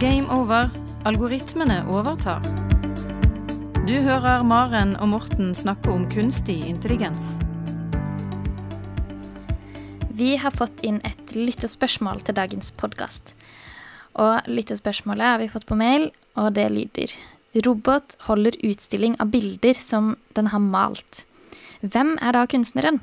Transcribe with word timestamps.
Game 0.00 0.32
over. 0.32 0.70
Algoritmene 1.04 1.82
overtar. 1.92 2.40
Du 3.84 3.98
hører 4.00 4.40
Maren 4.48 4.94
og 4.96 5.10
Morten 5.12 5.50
snakke 5.52 5.92
om 5.92 6.06
kunstig 6.08 6.56
intelligens. 6.70 7.34
Vi 10.16 10.38
har 10.40 10.56
fått 10.56 10.80
inn 10.88 11.02
et 11.04 11.34
lytterspørsmål 11.36 12.24
til 12.24 12.38
dagens 12.38 12.72
podkast. 12.80 13.34
Og 14.16 14.48
lytterspørsmålet 14.48 15.34
har 15.34 15.44
vi 15.44 15.50
fått 15.52 15.68
på 15.68 15.76
mail, 15.76 16.08
og 16.40 16.56
det 16.56 16.70
lyder 16.72 17.12
Robot 17.68 18.16
holder 18.30 18.56
utstilling 18.64 19.20
av 19.20 19.34
bilder 19.36 19.76
som 19.76 20.14
den 20.32 20.48
har 20.54 20.64
malt. 20.64 21.26
Hvem 21.84 22.16
er 22.24 22.40
da 22.40 22.48
kunstneren? 22.48 23.02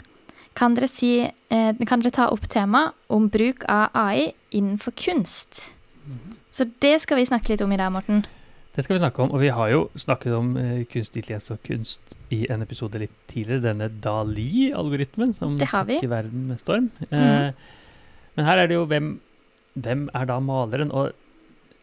Kan 0.58 0.74
dere, 0.74 0.90
si, 0.90 1.30
eh, 1.30 1.74
kan 1.86 2.02
dere 2.02 2.18
ta 2.18 2.32
opp 2.34 2.50
tema 2.50 2.88
om 3.08 3.30
bruk 3.30 3.70
av 3.70 3.92
AI 3.94 4.34
innenfor 4.50 4.98
kunst? 4.98 5.78
Så 6.58 6.66
det 6.82 6.96
skal 7.04 7.20
vi 7.20 7.28
snakke 7.30 7.54
litt 7.54 7.62
om 7.62 7.74
i 7.74 7.78
dag, 7.78 7.92
Morten. 7.94 8.24
Det 8.74 8.84
skal 8.86 8.96
vi 8.96 9.02
snakke 9.02 9.22
om, 9.22 9.32
og 9.34 9.42
vi 9.42 9.50
har 9.54 9.70
jo 9.70 9.84
snakket 9.98 10.34
om 10.38 10.52
eh, 10.58 10.84
kunstig 10.90 11.22
intelligens 11.22 11.52
og 11.54 11.62
kunst 11.66 12.16
i 12.34 12.44
en 12.54 12.62
episode 12.66 13.02
litt 13.02 13.14
tidligere. 13.30 13.64
Denne 13.68 13.90
Dali-algoritmen 14.02 15.36
som 15.38 15.56
takker 15.58 16.10
verden 16.10 16.48
med 16.50 16.62
storm. 16.62 16.90
Mhm. 17.10 17.14
mm. 17.14 17.78
men 18.38 18.46
her 18.46 18.62
er 18.62 18.70
det 18.70 18.78
jo 18.78 18.86
hvem, 18.90 19.16
hvem 19.74 20.10
er 20.14 20.30
da 20.30 20.40
maleren? 20.42 20.94
Og 20.94 21.14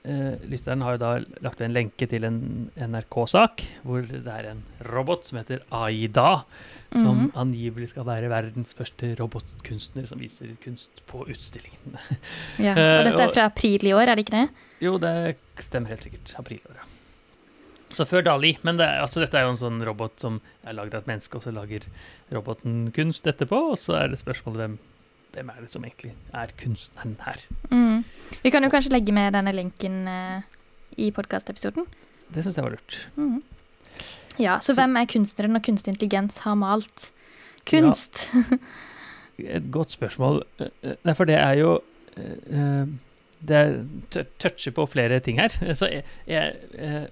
eh, 0.05 0.35
lytteren 0.51 0.83
har 0.85 0.97
jo 0.97 1.01
da 1.03 1.11
lagt 1.45 1.61
ved 1.61 1.69
en 1.71 1.75
lenke 1.77 2.07
til 2.11 2.25
en 2.29 2.39
NRK-sak 2.77 3.63
hvor 3.85 4.03
det 4.07 4.21
er 4.29 4.51
en 4.53 4.63
robot 4.93 5.25
som 5.27 5.39
heter 5.41 5.63
Aida, 5.73 6.45
som 6.93 7.25
Mhm. 7.25 7.33
angivelig 7.35 7.89
skal 7.91 8.05
være 8.07 8.29
verdens 8.31 8.75
første 8.75 9.15
robotkunstner 9.19 10.07
som 10.07 10.19
viser 10.21 10.53
kunst 10.63 11.03
på 11.07 11.25
utstillingen. 11.27 11.97
Ja. 12.59 12.75
Eh, 12.79 12.99
Og 13.01 13.05
dette 13.11 13.23
er 13.23 13.33
fra 13.35 13.47
april 13.51 13.87
i 13.87 13.93
år, 13.97 14.09
er 14.09 14.15
det 14.17 14.27
ikke 14.29 14.39
det? 14.43 14.49
Jo, 14.81 14.99
det 14.99 15.37
stemmer 15.59 15.89
helt 15.95 16.03
sikkert. 16.03 16.35
April 16.39 16.61
i 16.61 16.69
år, 16.71 16.77
ja. 16.83 16.91
Så 17.95 18.05
før 18.11 18.25
Dali. 18.27 18.57
Men 18.67 18.77
det, 18.77 18.87
er- 18.87 19.01
altså, 19.05 19.21
dette 19.23 19.39
er 19.39 19.45
jo 19.47 19.53
en 19.55 19.57
sånn 19.61 19.85
robot 19.87 20.19
som 20.21 20.41
er 20.67 20.75
lagd 20.75 20.95
av 20.95 21.03
et 21.05 21.07
menneske, 21.07 21.37
og 21.39 21.43
så 21.45 21.53
lager 21.55 21.85
roboten 22.35 22.91
kunst 22.93 23.23
etterpå. 23.31 23.71
Og 23.71 23.79
så 23.79 23.95
er 24.03 24.09
det 24.11 24.19
spørsmålet 24.19 24.59
hvem, 24.65 24.79
hvem 25.37 25.51
er 25.51 25.61
det 25.63 25.71
som 25.71 25.83
egentlig 25.87 26.13
er 26.35 26.51
kunstneren 26.59 27.15
her. 27.23 27.39
Mm. 27.71 28.05
Vi 28.45 28.53
kan 28.53 28.65
jo 28.65 28.69
kanskje 28.73 28.93
legge 28.93 29.13
med 29.17 29.33
denne 29.33 29.55
lenken 29.57 30.03
eh, 30.11 30.43
i 31.01 31.09
podkastepisoden. 31.17 31.87
Det 32.29 32.45
syns 32.45 32.59
jeg 32.59 32.67
var 32.67 32.75
lurt. 32.75 32.99
Mm. 33.17 33.39
Ja, 34.37 34.59
så 34.61 34.75
hvem 34.77 34.99
er 35.01 35.09
kunstneren 35.09 35.55
når 35.57 35.65
kunstig 35.65 35.95
intelligens 35.95 36.43
har 36.45 36.59
malt 36.61 37.09
kunst? 37.69 38.27
Et 39.57 39.71
godt 39.73 39.97
spørsmål. 39.97 40.43
Eh, 40.61 40.71
eh, 40.85 41.01
Nei, 41.09 41.17
for 41.17 41.31
det 41.31 41.39
er 41.41 41.57
jo 41.63 41.73
eh, 42.21 42.85
Det 43.45 43.61
er 43.61 44.29
toucher 44.43 44.77
på 44.77 44.87
flere 44.93 45.23
ting 45.25 45.41
her. 45.41 45.57
Så 45.81 45.89
jeg, 45.89 46.05
jeg, 46.29 47.09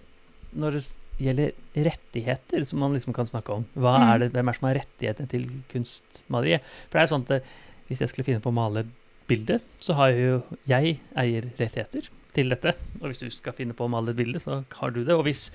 når 0.52 0.76
det 0.76 0.84
gjelder 1.22 1.86
rettigheter, 1.88 2.64
som 2.68 2.84
man 2.84 2.92
liksom 2.92 3.16
kan 3.16 3.28
snakke 3.28 3.56
om, 3.56 3.64
hva 3.72 3.96
er 4.12 4.26
det, 4.26 4.34
hvem 4.36 4.48
er 4.48 4.52
det 4.52 4.60
som 4.60 4.68
har 4.68 4.80
rettigheter 4.82 5.32
til 5.32 5.48
kunstmaleriet? 5.72 6.74
For 6.88 6.98
det 6.98 7.02
er 7.02 7.08
jo 7.08 7.14
sånn 7.16 7.30
at 7.30 7.54
hvis 7.88 8.04
jeg 8.04 8.12
skulle 8.12 8.28
finne 8.28 8.44
på 8.44 8.52
å 8.52 8.56
male 8.56 8.84
et 8.84 8.98
bilde, 9.28 9.60
så 9.82 9.94
har 9.98 10.10
jo 10.16 10.42
jeg 10.68 10.98
eier 11.18 11.46
rettigheter 11.58 12.08
til 12.32 12.48
dette. 12.52 12.72
Og 13.00 13.08
hvis 13.10 13.20
du 13.22 13.28
skal 13.30 13.52
finne 13.56 13.74
på 13.76 13.84
å 13.86 13.90
male 13.92 14.10
et 14.14 14.16
bilde, 14.16 14.40
så 14.40 14.62
har 14.78 14.90
du 14.94 15.02
det. 15.04 15.14
Og 15.14 15.24
hvis, 15.26 15.50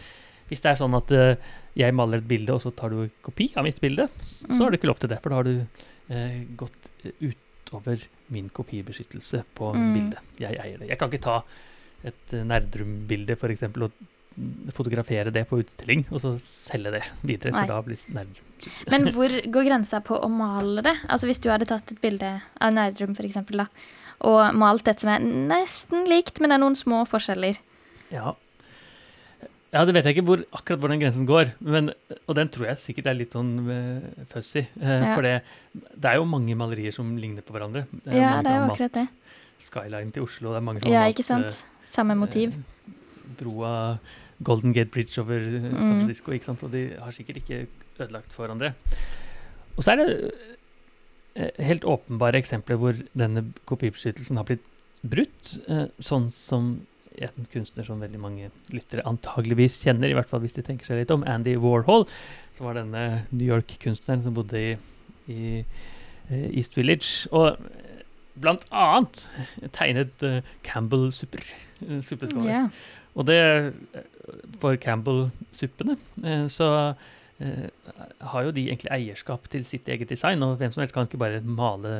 hvis 0.50 0.62
det 0.64 0.72
er 0.72 0.80
sånn 0.80 0.96
at 0.98 1.12
uh, 1.12 1.36
jeg 1.78 1.94
maler 1.98 2.22
et 2.22 2.28
bilde, 2.30 2.54
og 2.54 2.62
så 2.62 2.72
tar 2.72 2.90
du 2.94 3.10
kopi 3.26 3.50
av 3.58 3.66
mitt 3.68 3.82
bilde, 3.82 4.08
så 4.22 4.48
Mm. 4.50 4.60
har 4.62 4.72
du 4.72 4.78
ikke 4.78 4.92
lov 4.92 5.00
til 5.00 5.10
det, 5.10 5.22
for 5.24 5.30
da 5.30 5.36
har 5.42 5.44
du 5.44 5.56
uh, 5.60 6.44
gått 6.56 6.92
eh, 7.04 7.12
utover 7.32 8.04
min 8.30 8.50
kopibeskyttelse 8.50 9.44
på 9.58 9.74
Mm. 9.76 9.94
bildet. 9.94 10.20
Jeg 10.40 10.58
eier 10.64 10.78
det. 10.80 10.90
Jeg 10.90 10.98
kan 11.00 11.10
ikke 11.12 11.24
ta 11.24 11.44
et 12.06 12.32
Nerdrum-bilde 12.46 13.36
eksempel, 13.52 13.84
og 13.84 13.92
fotografere 14.76 15.32
det 15.34 15.46
på 15.50 15.62
utstilling, 15.64 16.04
og 16.12 16.22
så 16.22 16.34
selge 16.42 16.94
det 16.98 17.04
videre, 17.26 17.54
for 17.56 17.70
da 17.72 17.80
blir 17.86 18.02
Nerdrum 18.14 18.90
Men 18.94 19.08
hvor 19.16 19.34
går 19.54 19.70
grensa 19.70 20.02
på 20.06 20.18
å 20.22 20.30
male 20.32 20.84
det? 20.86 20.94
Altså 21.10 21.30
Hvis 21.30 21.42
du 21.42 21.50
hadde 21.50 21.70
tatt 21.70 21.94
et 21.94 22.02
bilde 22.04 22.36
av 22.62 22.74
eksempel, 23.30 23.64
da, 23.64 23.68
og 24.28 24.58
malt 24.58 24.88
et 24.90 25.02
som 25.02 25.14
er 25.14 25.24
nesten 25.24 26.06
likt, 26.10 26.42
men 26.42 26.52
det 26.52 26.58
er 26.58 26.64
noen 26.66 26.78
små 26.78 27.04
forskjeller. 27.10 27.60
Ja. 28.14 28.36
Ja, 29.74 29.84
det 29.84 29.94
vet 29.98 30.08
jeg 30.08 30.16
ikke 30.16 30.28
hvor, 30.30 30.42
akkurat 30.56 30.80
hvor 30.82 30.92
den 30.94 31.02
grensen 31.02 31.28
går, 31.28 31.52
men, 31.60 31.92
og 32.24 32.38
den 32.38 32.50
tror 32.54 32.70
jeg 32.70 32.80
sikkert 32.82 33.10
er 33.12 33.18
litt 33.18 33.36
sånn 33.36 33.52
uh, 33.68 34.26
fussy. 34.32 34.64
Uh, 34.80 34.94
Ja. 34.96 35.12
For 35.12 35.28
det, 35.28 35.34
det 35.92 36.14
er 36.14 36.22
jo 36.22 36.30
mange 36.30 36.56
malerier 36.58 36.96
som 36.96 37.10
ligner 37.20 37.46
på 37.46 37.54
hverandre. 37.56 37.84
Det 37.92 38.16
Ja, 38.16 38.38
mange 38.38 38.46
det 38.48 38.54
er 38.54 38.62
jo 38.62 38.70
akkurat 38.72 38.96
det. 39.02 39.08
Skyline 39.68 40.14
til 40.14 40.24
Oslo, 40.24 40.54
det 40.54 40.62
er 40.62 40.66
mange 40.70 40.82
som 40.82 40.94
Ja, 40.94 41.04
har 41.04 41.12
ikke 41.12 41.26
malt, 41.28 41.52
sant? 41.60 41.90
Samme 41.90 42.16
motiv. 42.18 42.56
Uh, 42.56 42.96
broa 43.38 43.74
Golden 44.44 44.74
Gate 44.74 44.92
Bridge 44.94 45.18
over 45.22 45.40
San 45.40 45.62
San 45.72 45.94
Mm. 45.98 46.00
Francisco, 46.06 46.32
ikke 46.32 46.46
sant? 46.46 46.64
og 46.64 46.72
de 46.72 46.84
har 47.00 47.12
sikkert 47.12 47.38
ikke 47.42 47.68
ødelagt 48.00 48.32
for 48.34 48.46
hverandre. 48.46 48.74
Og 49.78 49.84
så 49.84 49.92
er 49.94 50.02
det 50.02 50.32
eh, 51.36 51.52
helt 51.66 51.86
åpenbare 51.86 52.38
eksempler 52.42 52.78
hvor 52.82 52.94
denne 53.18 53.46
kopibeskyttelsen 53.70 54.38
har 54.38 54.46
blitt 54.50 54.66
brutt, 55.06 55.58
eh, 55.70 55.88
sånn 56.02 56.30
som 56.34 56.82
en 57.18 57.48
kunstner 57.50 57.86
som 57.86 58.00
veldig 58.02 58.20
mange 58.22 58.52
lyttere 58.70 59.02
antageligvis 59.10 59.80
kjenner, 59.82 60.10
i 60.12 60.14
hvert 60.14 60.30
fall 60.30 60.42
hvis 60.44 60.54
de 60.54 60.62
tenker 60.62 60.86
seg 60.86 61.00
litt 61.02 61.12
om, 61.14 61.24
Andy 61.26 61.56
Warhol, 61.58 62.06
som 62.54 62.68
var 62.70 62.78
denne 62.78 63.24
New 63.32 63.46
York-kunstneren 63.48 64.22
som 64.26 64.36
bodde 64.38 64.54
i, 64.62 64.76
i 65.34 65.64
eh, 66.30 66.50
East 66.52 66.78
Village, 66.78 67.26
og 67.34 67.58
eh, 67.58 68.04
blant 68.38 68.66
annet 68.70 69.24
tegnet 69.74 70.22
eh, 70.26 70.42
Campbell-supper, 70.68 71.42
eh, 71.88 72.02
suppeskåler. 72.06 72.70
Og 73.18 73.26
det 73.26 73.40
eh, 73.42 74.04
For 74.62 74.78
Campbell-suppene 74.78 75.96
eh, 76.24 76.48
så 76.52 76.68
eh, 77.40 77.68
har 78.32 78.48
jo 78.48 78.52
de 78.56 78.66
egentlig 78.70 78.92
eierskap 78.92 79.48
til 79.54 79.64
sitt 79.68 79.88
eget 79.94 80.10
design, 80.10 80.42
og 80.44 80.58
hvem 80.60 80.72
som 80.74 80.82
helst 80.84 80.94
kan 80.96 81.08
ikke 81.08 81.20
bare 81.22 81.42
male 81.46 81.94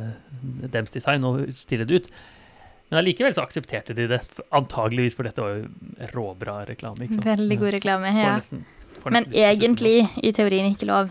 dems 0.72 0.90
design 0.94 1.24
og 1.28 1.46
stille 1.56 1.86
det 1.88 2.02
ut. 2.02 2.10
Men 2.90 3.02
allikevel 3.02 3.34
så 3.36 3.42
aksepterte 3.44 3.92
de 3.96 4.06
det, 4.08 4.20
antageligvis, 4.56 5.14
for 5.18 5.28
dette 5.28 5.44
var 5.44 5.58
jo 5.58 6.08
råbra 6.14 6.62
reklame. 6.70 7.04
ikke 7.04 7.18
sant? 7.18 7.26
Veldig 7.34 7.58
god 7.60 7.74
reklame. 7.76 8.12
Ja. 8.16 8.36
nesten- 8.40 8.64
Men 9.04 9.24
nesten 9.28 9.42
egentlig, 9.44 9.96
i 10.24 10.32
teorien, 10.32 10.72
ikke 10.74 10.86
lov. 10.88 11.10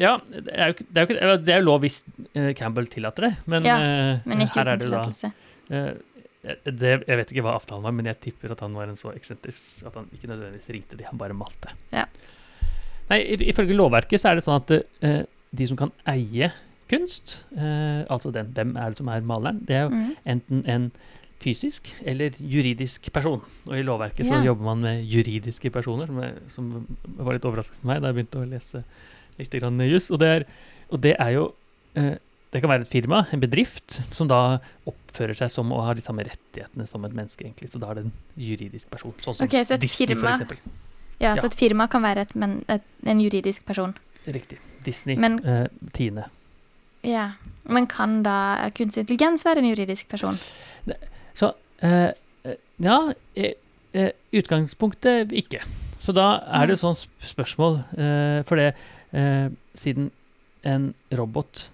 Ja, 0.00 0.16
det 0.30 0.48
er 0.54 0.70
jo 0.72 0.74
det 0.94 1.02
er 1.02 1.10
jo, 1.28 1.36
det 1.36 1.52
er 1.52 1.58
jo 1.60 1.66
lov 1.66 1.80
hvis 1.84 1.98
eh, 2.34 2.52
Campbell 2.54 2.86
tillater 2.86 3.28
det, 3.28 3.32
men, 3.46 3.62
Ja, 3.66 3.76
Men 4.24 4.38
her 4.46 4.68
er 4.72 4.76
det 4.80 4.90
da 4.90 5.02
det, 6.42 6.92
jeg 7.06 7.16
vet 7.20 7.30
ikke 7.32 7.44
hva 7.46 7.54
avtalen 7.58 7.84
var, 7.86 7.94
men 7.94 8.08
jeg 8.10 8.18
tipper 8.20 8.50
at 8.56 8.60
han 8.64 8.74
var 8.74 8.90
en 8.90 8.96
så 8.98 9.12
eksentrisk 9.14 9.86
at 9.86 9.94
han 10.00 10.08
ikke 10.16 10.26
nødvendigvis 10.30 10.70
ringte 10.74 10.98
de, 10.98 11.04
han 11.06 11.20
bare 11.20 11.36
malte. 11.38 11.70
Ja. 11.94 12.06
Nei, 13.10 13.20
ifølge 13.52 13.76
lovverket 13.76 14.20
så 14.22 14.30
er 14.32 14.38
det 14.40 14.44
sånn 14.46 14.58
at 14.60 14.72
uh, 15.04 15.22
de 15.52 15.66
som 15.68 15.78
kan 15.78 15.92
eie 16.10 16.48
kunst, 16.90 17.44
uh, 17.56 18.02
altså 18.12 18.32
den, 18.34 18.50
hvem 18.56 18.74
er 18.76 18.90
det 18.94 18.98
som 19.02 19.10
er 19.12 19.24
maleren, 19.26 19.62
det 19.68 19.76
er 19.78 19.84
jo 19.86 19.92
Mm. 19.92 20.14
enten 20.34 20.62
en 20.68 20.90
fysisk 21.42 21.88
eller 22.06 22.30
juridisk 22.38 23.08
person. 23.12 23.40
Og 23.66 23.74
i 23.78 23.82
lovverket 23.82 24.26
så 24.28 24.38
jobber 24.46 24.62
man 24.68 24.78
med 24.84 25.00
juridiske 25.10 25.70
personer, 25.74 26.06
som, 26.06 26.18
er, 26.22 26.36
som 26.48 26.68
var 27.18 27.34
litt 27.34 27.46
overraskende 27.48 27.80
for 27.82 27.90
meg 27.90 28.02
da 28.02 28.12
jeg 28.12 28.18
begynte 28.20 28.42
å 28.42 28.50
lese 28.50 28.84
litt 29.40 29.56
grann 29.58 29.80
juss. 29.88 30.10
Og, 30.14 30.20
det 30.22 30.28
er- 30.36 30.46
og 30.90 31.00
det 31.02 31.16
er 31.18 31.32
jo 31.34 31.48
eh, 31.98 32.14
Det 32.52 32.60
kan 32.60 32.68
være 32.68 32.84
et 32.84 32.88
firma, 32.92 33.22
en 33.32 33.40
bedrift, 33.40 34.00
som 34.12 34.28
da 34.28 34.58
oppfører 34.86 35.34
seg 35.38 35.50
som 35.50 35.70
å 35.72 35.78
ha 35.86 35.94
de 35.96 36.02
samme 36.04 36.24
rettighetene 36.28 36.84
som 36.88 37.04
et 37.08 37.14
menneske, 37.16 37.46
egentlig. 37.46 37.70
Så 37.72 37.80
da 37.80 37.88
er 37.90 37.94
det 37.94 38.04
en 38.04 38.12
juridisk 38.36 38.90
person. 38.92 39.14
Sånn 39.24 39.38
som 39.38 39.46
okay, 39.46 39.64
så 39.64 39.78
Disney, 39.80 40.10
firma- 40.12 40.34
for 40.36 40.44
eksempel. 40.44 40.58
Ja, 41.20 41.34
Ja. 41.34 41.36
så 41.40 41.46
et 41.46 41.54
firma 41.56 41.86
kan 41.88 42.02
være 42.02 42.20
et, 42.26 42.34
men, 42.36 42.64
et, 42.68 42.82
en 43.06 43.20
juridisk 43.20 43.64
person. 43.64 43.94
Riktig. 44.26 44.58
Disney. 44.84 45.16
Men- 45.16 45.38
eh, 45.46 45.66
Tine. 45.94 46.24
Ja. 47.04 47.32
Men 47.64 47.86
kan 47.86 48.22
da 48.22 48.68
kunstig 48.74 49.06
intelligens 49.08 49.44
være 49.44 49.58
en 49.58 49.70
juridisk 49.74 50.08
person? 50.08 50.38
Så 51.34 51.52
eh, 51.82 52.12
eh, 52.44 52.56
ja, 52.80 53.12
eh, 53.36 53.52
eh, 53.94 54.10
utgangspunktet 54.32 55.32
ikke. 55.32 55.62
Så 55.98 56.12
da 56.12 56.42
er 56.52 56.66
det 56.66 56.74
et 56.74 56.80
sånt 56.80 57.06
spørsmål, 57.22 57.78
eh, 57.96 58.42
for 58.44 58.56
det 58.56 58.74
eh, 59.12 59.48
siden 59.74 60.10
en 60.64 60.94
robot 61.12 61.70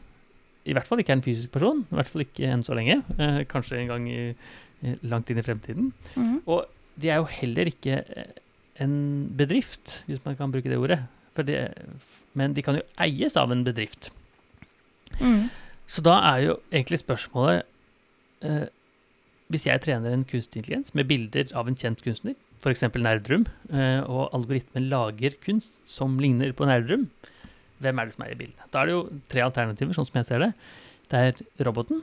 i 0.68 0.74
hvert 0.76 0.88
fall 0.88 1.00
ikke 1.02 1.14
er 1.14 1.18
en 1.20 1.24
fysisk 1.24 1.50
person, 1.54 1.84
i 1.88 1.96
hvert 1.98 2.10
fall 2.12 2.24
ikke 2.26 2.48
enn 2.52 2.64
så 2.66 2.76
lenge, 2.76 3.00
eh, 3.18 3.40
kanskje 3.50 3.78
en 3.80 3.88
gang 3.92 4.08
i, 4.12 4.18
langt 5.08 5.30
inn 5.32 5.40
i 5.40 5.46
fremtiden, 5.46 5.92
Mhm. 6.14 6.42
og 6.46 6.66
de 7.00 7.08
er 7.10 7.16
jo 7.22 7.28
heller 7.30 7.70
ikke 7.70 7.96
eh, 8.04 8.32
en 8.84 8.94
bedrift, 9.38 10.02
hvis 10.06 10.20
man 10.24 10.36
kan 10.38 10.52
bruke 10.54 10.70
det 10.70 10.78
ordet, 10.78 11.00
for 11.34 11.42
det, 11.46 11.60
men 12.34 12.54
de 12.54 12.62
kan 12.62 12.76
jo 12.78 12.82
eies 13.00 13.36
av 13.38 13.50
en 13.54 13.64
bedrift. 13.66 14.10
Mm. 15.20 15.48
Så 15.88 16.02
da 16.04 16.18
er 16.34 16.42
jo 16.44 16.56
egentlig 16.70 16.98
spørsmålet 17.00 17.62
eh, 18.44 18.66
Hvis 19.48 19.64
jeg 19.64 19.80
trener 19.80 20.12
en 20.12 20.26
kunstig 20.28 20.60
intelligens 20.60 20.92
med 20.94 21.08
bilder 21.08 21.48
av 21.56 21.66
en 21.70 21.74
kjent 21.78 22.02
kunstner, 22.04 22.34
f.eks. 22.60 22.82
Nerdrum, 23.00 23.46
eh, 23.72 24.02
og 24.04 24.28
algoritmen 24.36 24.90
lager 24.90 25.32
kunst 25.40 25.72
som 25.88 26.18
ligner 26.20 26.52
på 26.52 26.66
Nerdrum, 26.68 27.06
hvem 27.80 27.98
er 28.00 28.04
det 28.06 28.14
som 28.14 28.25
er 28.26 28.30
i 28.32 28.38
bildet? 28.38 28.70
Da 28.72 28.82
er 28.82 28.86
det 28.86 28.92
jo 28.96 29.02
tre 29.28 29.40
alternativer, 29.46 29.94
sånn 29.96 30.06
som 30.06 30.19
jeg 30.20 30.26
ser 30.26 30.38
det. 30.38 30.52
Det 31.08 31.19
er 31.19 31.64
roboten, 31.64 32.02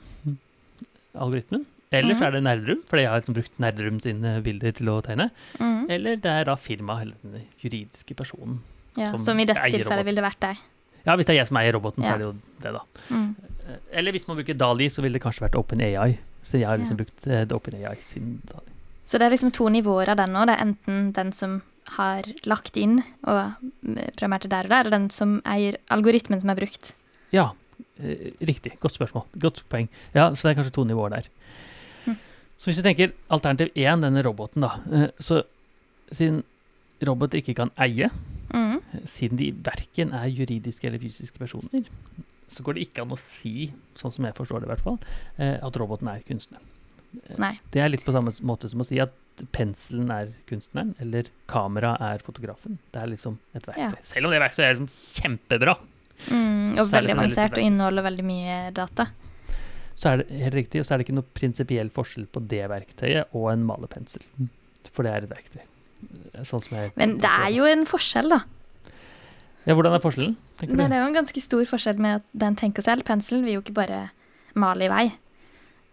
algoritmen, 1.15 1.65
Eller 1.91 2.13
så 2.15 2.21
Mhm. 2.21 2.27
er 2.27 2.31
det 2.31 2.43
Nerdrum, 2.43 2.79
fordi 2.89 3.01
jeg 3.03 3.09
har 3.09 3.21
liksom 3.21 3.35
brukt 3.35 3.59
Nerdrum 3.59 3.99
sine 4.01 4.41
bilder 4.43 4.71
til 4.73 4.87
å 4.87 5.01
tegne. 5.03 5.29
Mm. 5.59 5.85
Eller 5.89 6.15
det 6.17 6.25
er 6.25 6.43
da 6.45 6.55
firmaet, 6.55 7.01
eller 7.03 7.13
den 7.23 7.43
juridiske 7.61 8.15
personen. 8.15 8.59
Ja, 8.97 9.07
som 9.11 9.19
som, 9.19 9.39
i 9.39 9.45
dette 9.45 9.61
tilfellet 9.61 10.03
ville 10.03 10.19
det 10.21 10.23
vært 10.25 10.39
deg. 10.41 10.57
Ja, 11.05 11.15
hvis 11.15 11.25
det 11.27 11.35
er 11.35 11.39
jeg 11.43 11.47
som 11.47 11.57
eier 11.57 11.71
roboten, 11.73 12.03
så 12.03 12.13
er 12.15 12.17
det 12.17 12.25
jo 12.25 12.31
det, 12.59 12.73
da. 12.73 12.81
Mm. 13.11 13.35
Eh, 13.69 13.75
Eller 13.93 14.11
hvis 14.11 14.27
man 14.27 14.35
bruker 14.37 14.57
Dali, 14.57 14.87
så 14.89 15.01
ville 15.03 15.13
det 15.13 15.21
kanskje 15.21 15.47
vært 15.47 15.55
OpenAI. 15.55 16.17
Så 16.43 16.57
jeg 16.59 16.67
har 16.67 16.77
liksom 16.77 16.97
Ja. 16.97 17.03
brukt 17.05 17.27
uh, 17.27 17.45
det 17.45 17.51
OpenAI 17.55 17.95
sin 18.01 18.41
Dali. 18.45 18.71
Så 19.05 19.19
det 19.19 19.21
er 19.21 19.29
liksom 19.37 19.51
to 19.53 19.65
nivåer 19.69 20.09
av 20.09 20.17
den 20.17 20.31
nå. 20.33 20.45
Det 20.47 20.59
er 20.59 20.65
enten 20.65 21.13
den 21.13 21.31
som 21.31 21.61
har 21.97 22.23
lagt 22.45 22.77
inn 22.77 23.03
og 23.23 23.53
programmerte 24.15 24.49
der 24.49 24.65
og 24.65 24.69
der, 24.73 24.79
eller 24.85 24.91
den 24.97 25.09
som 25.13 25.41
eier 25.45 25.77
algoritmen 25.93 26.41
som 26.41 26.49
er 26.49 26.55
brukt. 26.59 26.93
Ja, 27.31 27.51
eh, 27.99 28.31
riktig. 28.41 28.79
Godt 28.79 28.95
spørsmål. 28.97 29.25
Godt 29.39 29.63
poeng. 29.69 29.87
Ja, 30.13 30.29
så 30.33 30.47
det 30.47 30.53
er 30.57 30.61
kanskje 30.63 30.73
to 30.73 30.83
nivåer 30.85 31.09
der. 31.17 31.27
Mm. 32.07 32.17
Så 32.57 32.69
hvis 32.71 32.77
du 32.81 32.83
tenker 32.83 33.13
alternativ 33.29 33.69
én, 33.75 34.01
denne 34.01 34.23
roboten, 34.25 34.61
da. 34.61 34.79
eh, 34.91 35.07
Så 35.19 35.43
siden 36.11 36.43
roboter 37.05 37.37
ikke 37.41 37.55
kan 37.55 37.71
eie, 37.77 38.09
Mm. 38.53 38.79
siden 39.03 39.37
de 39.37 39.51
verken 39.51 40.13
er 40.13 40.27
juridiske 40.29 40.85
eller 40.85 40.99
fysiske 40.99 41.37
personer, 41.37 41.83
så 42.47 42.63
går 42.63 42.73
det 42.75 42.83
ikke 42.87 43.01
an 43.01 43.09
å 43.11 43.17
si, 43.19 43.73
sånn 43.95 44.13
som 44.13 44.23
jeg 44.23 44.35
forstår 44.35 44.61
det 44.61 44.67
i 44.69 44.71
hvert 44.71 44.83
fall, 44.85 44.99
eh, 45.39 45.57
at 45.61 45.73
roboten 45.75 46.07
er 46.07 46.21
kunstneren. 46.21 46.63
Eh, 47.29 47.35
Nei. 47.37 47.59
Det 47.71 47.81
er 47.81 47.89
litt 47.89 48.05
på 48.05 48.13
samme 48.13 48.31
måte 48.45 48.69
som 48.69 48.79
å 48.79 48.85
si 48.85 48.99
at 48.99 49.11
penselen 49.51 50.11
er 50.11 50.31
kunstneren, 50.49 50.93
eller 51.03 51.27
kamera 51.51 51.95
er 51.99 52.23
fotografen. 52.23 52.77
Det 52.93 53.01
er 53.01 53.11
liksom 53.11 53.37
et 53.53 53.67
verktøy. 53.67 53.81
Ja. 53.83 54.05
Selv 54.05 54.25
om 54.29 54.31
det 54.35 54.41
verktøyet 54.43 54.67
er 54.69 54.79
liksom 54.79 55.21
kjempebra, 55.21 55.77
Mm, 56.31 56.77
og 56.79 56.87
veldig 56.93 57.11
avansert 57.11 57.57
og 57.59 57.63
inneholder 57.65 58.05
veldig 58.05 58.23
mye 58.23 58.71
data. 58.71 59.09
så 59.95 60.09
er 60.13 60.17
det 60.17 60.29
helt 60.45 60.53
riktig, 60.53 60.79
og 60.79 60.85
så 60.85 60.93
er 60.93 60.97
det 60.97 61.05
ikke 61.09 61.15
noe 61.17 61.27
prinsipiell 61.35 61.89
forskjell 61.89 62.25
på 62.31 62.39
det 62.47 62.61
verktøyet 62.71 63.35
og 63.35 63.51
en 63.51 63.65
malerpensel. 63.67 64.21
For 64.93 65.03
det 65.03 65.11
er 65.11 65.23
et 65.23 65.29
verktøy. 65.29 65.61
Sånn 66.47 66.63
Men 66.95 67.17
det 67.17 67.29
er 67.29 67.51
jo 67.51 67.65
en 67.65 67.85
forskjell, 67.85 68.29
da. 68.29 68.39
Ja, 69.65 69.73
hvordan 69.73 69.93
er 69.93 69.99
forskjellen? 70.03 70.35
Nei, 70.61 70.87
det 70.87 70.95
er 70.95 71.01
jo 71.03 71.07
en 71.09 71.17
ganske 71.19 71.41
stor 71.41 71.65
forskjell 71.65 71.97
med 71.99 72.21
at 72.21 72.25
den 72.33 72.55
tenker 72.55 72.81
selv. 72.81 73.03
Penselen 73.03 73.43
vil 73.43 73.57
jo 73.57 73.61
ikke 73.61 73.73
bare 73.73 74.09
male 74.53 74.85
i 74.85 74.91
vei. 74.91 75.05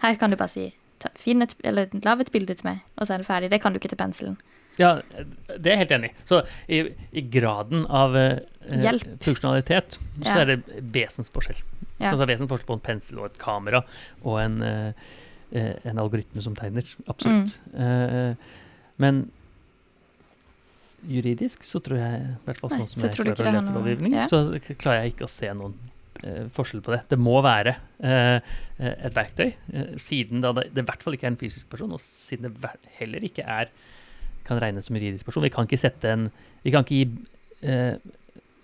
Her 0.03 0.15
kan 0.21 0.31
du 0.31 0.37
bare 0.37 0.53
si 0.53 0.69
finn 1.23 1.45
et, 1.45 1.55
eller 1.65 1.93
lag 2.05 2.21
et 2.25 2.33
bilde 2.35 2.55
til 2.59 2.67
meg, 2.69 2.83
og 2.99 3.07
så 3.09 3.15
er 3.17 3.23
det 3.23 3.29
ferdig. 3.29 3.51
Det 3.53 3.61
kan 3.63 3.73
du 3.75 3.81
ikke 3.81 3.93
til 3.93 4.01
penselen. 4.01 4.37
Ja, 4.81 4.95
det 5.53 5.67
er 5.69 5.75
jeg 5.75 5.81
helt 5.83 5.95
enig 5.99 6.11
i. 6.13 6.15
Så 6.29 6.39
i, 6.73 6.79
i 7.13 7.25
graden 7.33 7.85
av 7.93 8.15
eh, 8.17 8.39
Hjelp. 8.81 9.05
funksjonalitet, 9.25 9.99
så 10.23 10.31
Ja. 10.31 10.39
er 10.41 10.53
det 10.55 10.63
vesensforskjell. 10.95 11.61
Ja. 11.99 12.09
Så 12.11 12.17
det 12.17 12.25
er 12.25 12.33
vesensforskjell 12.35 12.71
på 12.71 12.79
en 12.79 12.87
pensel 12.87 13.21
og 13.21 13.29
et 13.29 13.37
kamera 13.43 13.83
og 14.25 14.41
en, 14.41 14.57
eh, 14.65 15.05
eh, 15.53 15.75
en 15.85 16.01
algoritme 16.01 16.43
som 16.43 16.57
tegner. 16.57 16.89
Absolutt. 17.07 17.59
Mm. 17.75 17.85
Eh, 17.85 18.35
men 19.03 19.23
juridisk 21.09 21.65
så 21.67 21.81
tror 21.83 21.99
jeg, 21.99 22.21
i 22.23 22.45
hvert 22.47 22.61
fall 22.63 22.71
sånn 22.73 22.87
som 22.89 23.01
så 23.01 23.09
jeg 23.09 23.17
klarer 23.19 23.49
å 23.51 23.55
lese 23.59 23.75
lovgivning, 23.75 24.15
ja. 24.15 24.27
så 24.31 24.45
klarer 24.79 25.03
jeg 25.03 25.17
ikke 25.17 25.27
å 25.27 25.33
se 25.33 25.51
noen 25.59 25.75
eh, 25.75 25.89
forskjell 26.55 26.83
på 26.85 26.95
det. 26.95 27.01
Det 27.11 27.19
må 27.21 27.37
være 27.45 27.75
eh, 28.05 28.39
eh, 28.79 28.95
et 29.09 29.17
verktøy, 29.17 29.51
eh, 29.73 29.93
siden 30.01 30.45
da 30.45 30.53
det, 30.57 30.69
i 30.71 30.85
hvert 30.87 31.03
fall 31.03 31.17
ikke 31.17 31.29
er 31.29 31.35
en 31.35 31.41
fysisk 31.41 31.71
person, 31.73 31.93
og 31.95 32.03
siden 32.03 32.51
det 32.51 32.73
heller 32.99 33.27
ikke 33.27 33.47
er 33.47 33.73
kan 34.47 34.59
regnes 34.63 34.89
som 34.89 34.99
juridisk 34.99 35.27
person. 35.27 35.45
Vi 35.45 35.53
kan 35.55 35.69
ikke 35.69 35.81
sette 35.81 36.11
en 36.11 36.31
Vi 36.63 36.71
kan 36.71 36.85
ikke 36.85 36.99
gi 36.99 37.07
eh, 37.67 37.97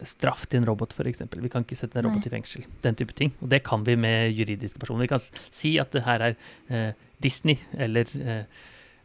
straff 0.06 0.46
til 0.46 0.60
en 0.60 0.68
robot, 0.68 0.92
f.eks. 0.94 1.24
Vi 1.34 1.50
kan 1.50 1.64
ikke 1.66 1.78
sette 1.78 1.98
en 1.98 2.06
robot 2.06 2.22
Nei. 2.22 2.30
i 2.30 2.34
fengsel. 2.36 2.66
Den 2.84 2.98
type 2.98 3.14
ting. 3.18 3.32
Og 3.42 3.50
det 3.50 3.64
kan 3.66 3.82
vi 3.86 3.96
med 3.98 4.30
juridiske 4.38 4.78
personer. 4.78 5.06
Vi 5.06 5.10
kan 5.10 5.22
si 5.50 5.76
at 5.82 5.90
det 5.94 6.04
her 6.06 6.28
er 6.28 6.36
eh, 6.70 6.92
Disney 7.22 7.58
eller 7.74 8.10
eh, 8.22 8.44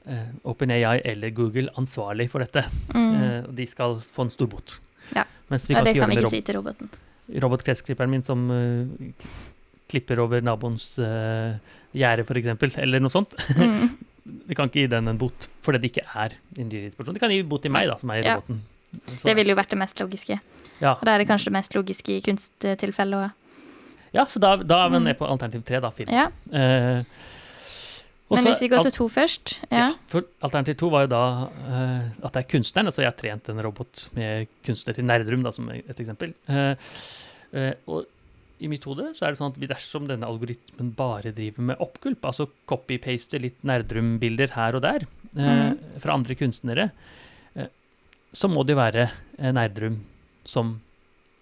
eh, 0.06 0.28
OpenAI 0.46 1.02
eller 1.02 1.34
Google 1.34 1.74
ansvarlig 1.78 2.30
for 2.30 2.46
dette. 2.46 2.68
Mm. 2.94 3.10
Eh, 3.16 3.50
de 3.58 3.68
skal 3.70 3.98
få 4.02 4.28
en 4.28 4.34
stor 4.34 4.52
bot. 4.54 4.78
Ja. 5.16 5.26
Ja, 5.50 5.84
det 5.86 5.98
kan 5.98 6.10
vi 6.10 6.18
ikke 6.18 6.30
si 6.32 6.42
til 6.42 6.58
roboten. 6.58 6.90
Rob 7.30 7.44
robotgressklipperen 7.44 8.10
min 8.12 8.24
som 8.26 8.50
uh, 8.52 8.88
klipper 9.90 10.20
over 10.20 10.42
naboens 10.44 10.98
uh, 11.00 11.56
gjerde, 11.96 12.26
f.eks., 12.26 12.78
eller 12.82 13.00
noe 13.04 13.14
sånt. 13.14 13.36
Mm. 13.58 13.90
Vi 14.48 14.56
kan 14.56 14.70
ikke 14.70 14.86
gi 14.86 14.88
den 14.92 15.08
en 15.12 15.18
bot 15.20 15.50
fordi 15.64 15.82
det 15.84 15.90
ikke 15.92 16.06
er 16.16 16.36
en 16.60 16.70
person. 16.96 17.14
De 17.14 17.20
kan 17.20 17.32
gi 17.32 17.42
bot 17.44 17.62
til 17.66 17.72
meg, 17.76 17.90
da, 17.92 17.98
som 18.00 18.10
er 18.16 18.24
Ja. 18.24 18.36
roboten. 18.40 18.62
Så- 19.18 19.26
Det 19.28 19.36
ville 19.36 19.50
jo 19.52 19.58
vært 19.58 19.70
det 19.74 19.80
mest 19.80 20.00
logiske. 20.00 20.40
ja. 20.80 20.92
Og 20.94 21.04
da 21.06 21.14
er 21.16 21.18
det 21.18 21.28
kanskje 21.28 21.46
det 21.52 21.54
mest 21.54 21.74
logiske 21.76 22.10
i 22.18 22.22
kunsttilfellet 22.22 23.20
òg. 23.20 23.32
ja, 24.14 24.26
så 24.26 24.40
da, 24.40 24.56
da 24.58 24.86
er 24.86 24.90
vi 24.90 24.98
Mm. 25.00 25.04
nede 25.04 25.18
på 25.18 25.26
alternativ 25.30 25.64
tre, 25.66 25.80
da. 25.82 25.90
Film. 25.90 26.10
Ja. 26.10 26.28
Eh, 26.52 27.04
og 28.34 28.40
Men 28.40 28.48
hvis 28.50 28.64
vi 28.66 28.70
går 28.72 28.88
til 28.88 28.96
to 28.96 29.06
først 29.14 29.52
ja. 29.70 29.92
For 30.10 30.26
alternativ 30.42 30.80
to 30.82 30.90
var 30.90 31.06
jo 31.06 31.12
da 31.14 31.22
uh, 31.54 32.26
at 32.26 32.34
det 32.34 32.42
er 32.42 32.50
kunstneren. 32.50 32.90
Altså 32.90 33.04
jeg 33.04 33.12
har 33.12 33.20
trent 33.20 33.52
en 33.54 33.62
robot 33.62 34.08
med 34.18 34.50
kunstner 34.66 34.98
til 34.98 35.06
Nerdrum, 35.06 35.46
da, 35.46 35.52
som 35.54 35.70
et 35.70 36.02
eksempel. 36.02 36.34
Uh, 36.50 36.74
uh, 37.54 37.74
og 37.94 38.10
i 38.64 38.70
mitt 38.72 38.86
hode 38.88 39.12
så 39.14 39.28
er 39.28 39.34
det 39.34 39.42
sånn 39.42 39.54
at 39.54 39.60
dersom 39.70 40.08
denne 40.10 40.26
algoritmen 40.30 40.94
bare 40.98 41.34
driver 41.36 41.70
med 41.70 41.82
oppgulp, 41.84 42.26
altså 42.26 42.48
copy-paste 42.70 43.42
litt 43.42 43.60
Nerdrum-bilder 43.68 44.56
her 44.56 44.80
og 44.80 44.86
der 44.86 45.06
Mhm. 45.34 45.80
fra 45.98 46.14
andre 46.14 46.36
kunstnere, 46.38 46.92
så 48.38 48.48
må 48.48 48.62
det 48.62 48.76
jo 48.76 48.78
være 48.78 49.08
Nerdrum 49.50 49.96
som 50.46 50.76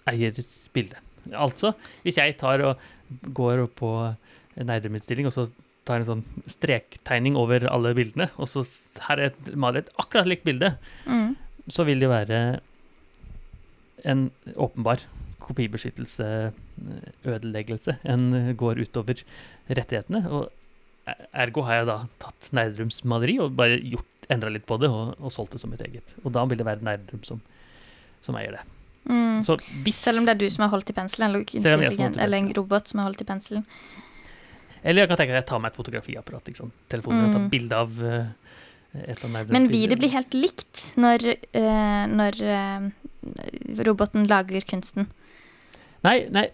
eier 0.08 0.32
bildet. 0.72 0.96
Altså, 1.36 1.74
hvis 2.06 2.18
jeg 2.18 2.38
tar 2.40 2.64
og 2.64 2.80
går 3.36 3.66
på 3.76 3.92
Nerdrum-utstilling, 4.56 5.28
og 5.28 5.36
så 5.36 5.50
tar 5.86 5.96
en 6.02 6.06
sånn 6.08 6.24
strektegning 6.52 7.36
over 7.40 7.60
alle 7.72 7.94
bildene, 7.98 8.28
og 8.38 8.48
så 8.52 8.60
her 9.08 9.18
er 9.20 9.26
et, 9.32 9.40
maler 9.58 9.80
et 9.84 9.94
akkurat 10.02 10.28
likt 10.30 10.44
bilde, 10.46 10.70
Mm. 11.10 11.36
så 11.70 11.86
vil 11.88 12.00
det 12.00 12.06
jo 12.10 12.14
være 12.14 12.40
en 14.06 14.32
åpenbar 14.56 15.00
kopibeskyttelse-ødeleggelse. 15.42 17.96
En 18.04 18.34
eh, 18.34 18.54
går 18.58 18.76
utover 18.86 19.16
rettighetene. 19.70 20.24
Og 20.30 20.50
e- 21.10 21.28
ergo 21.46 21.62
har 21.68 21.74
jeg 21.82 21.88
da 21.90 21.98
tatt 22.22 22.50
Nerdrums 22.56 23.02
maleri 23.06 23.36
og 23.42 23.56
bare 23.58 23.80
gjort, 23.82 24.08
endra 24.32 24.50
litt 24.54 24.66
på 24.70 24.78
det 24.82 24.90
og, 24.90 25.16
og 25.20 25.32
solgt 25.34 25.54
det 25.56 25.62
som 25.64 25.72
mitt 25.74 25.82
eget. 25.86 26.08
Og 26.24 26.30
da 26.36 26.42
vil 26.50 26.58
det 26.62 26.68
være 26.68 26.86
Nerdrum 26.86 27.24
som, 27.28 27.40
som 28.26 28.38
eier 28.40 28.54
det. 28.58 28.64
Mm. 29.10 29.40
Så 29.46 29.52
hvis 29.86 29.98
Selv 30.06 30.18
om 30.22 30.26
det 30.30 30.34
er 30.36 30.42
du 30.44 30.50
som 30.54 30.62
har 30.68 30.74
holdt 30.76 30.92
i 30.94 30.96
penselen, 30.98 31.26
eller, 31.34 31.42
eller 32.22 32.38
en 32.38 32.52
robot 32.54 32.86
som 32.92 33.02
har 33.02 33.08
holdt 33.10 33.24
i 33.26 33.30
penselen. 33.32 33.64
Eller 34.84 35.04
jeg 35.04 35.10
kan 35.12 35.18
tenke 35.20 35.34
at 35.36 35.44
jeg 35.44 35.50
tar 35.52 35.60
meg 35.62 35.72
et 35.72 35.80
fotografiapparat. 35.80 36.48
Ikke 36.52 36.64
sant? 36.64 36.74
Telefonen 36.90 37.28
og 37.28 37.34
tar 37.36 37.44
Mm. 37.44 37.50
bilde 37.54 37.76
av 37.78 38.04
eh, 38.04 38.26
et 39.08 39.24
av 39.24 39.30
annet. 39.30 39.50
Men 39.54 39.68
vil 39.72 39.88
det 39.90 40.00
bli 40.00 40.10
helt 40.12 40.34
likt 40.34 40.82
når, 40.98 41.26
uh, 41.56 42.06
når 42.12 42.40
uh, 42.44 42.90
roboten 43.88 44.26
lager 44.28 44.62
kunsten? 44.68 45.08
Nei, 46.04 46.26
nei, 46.34 46.48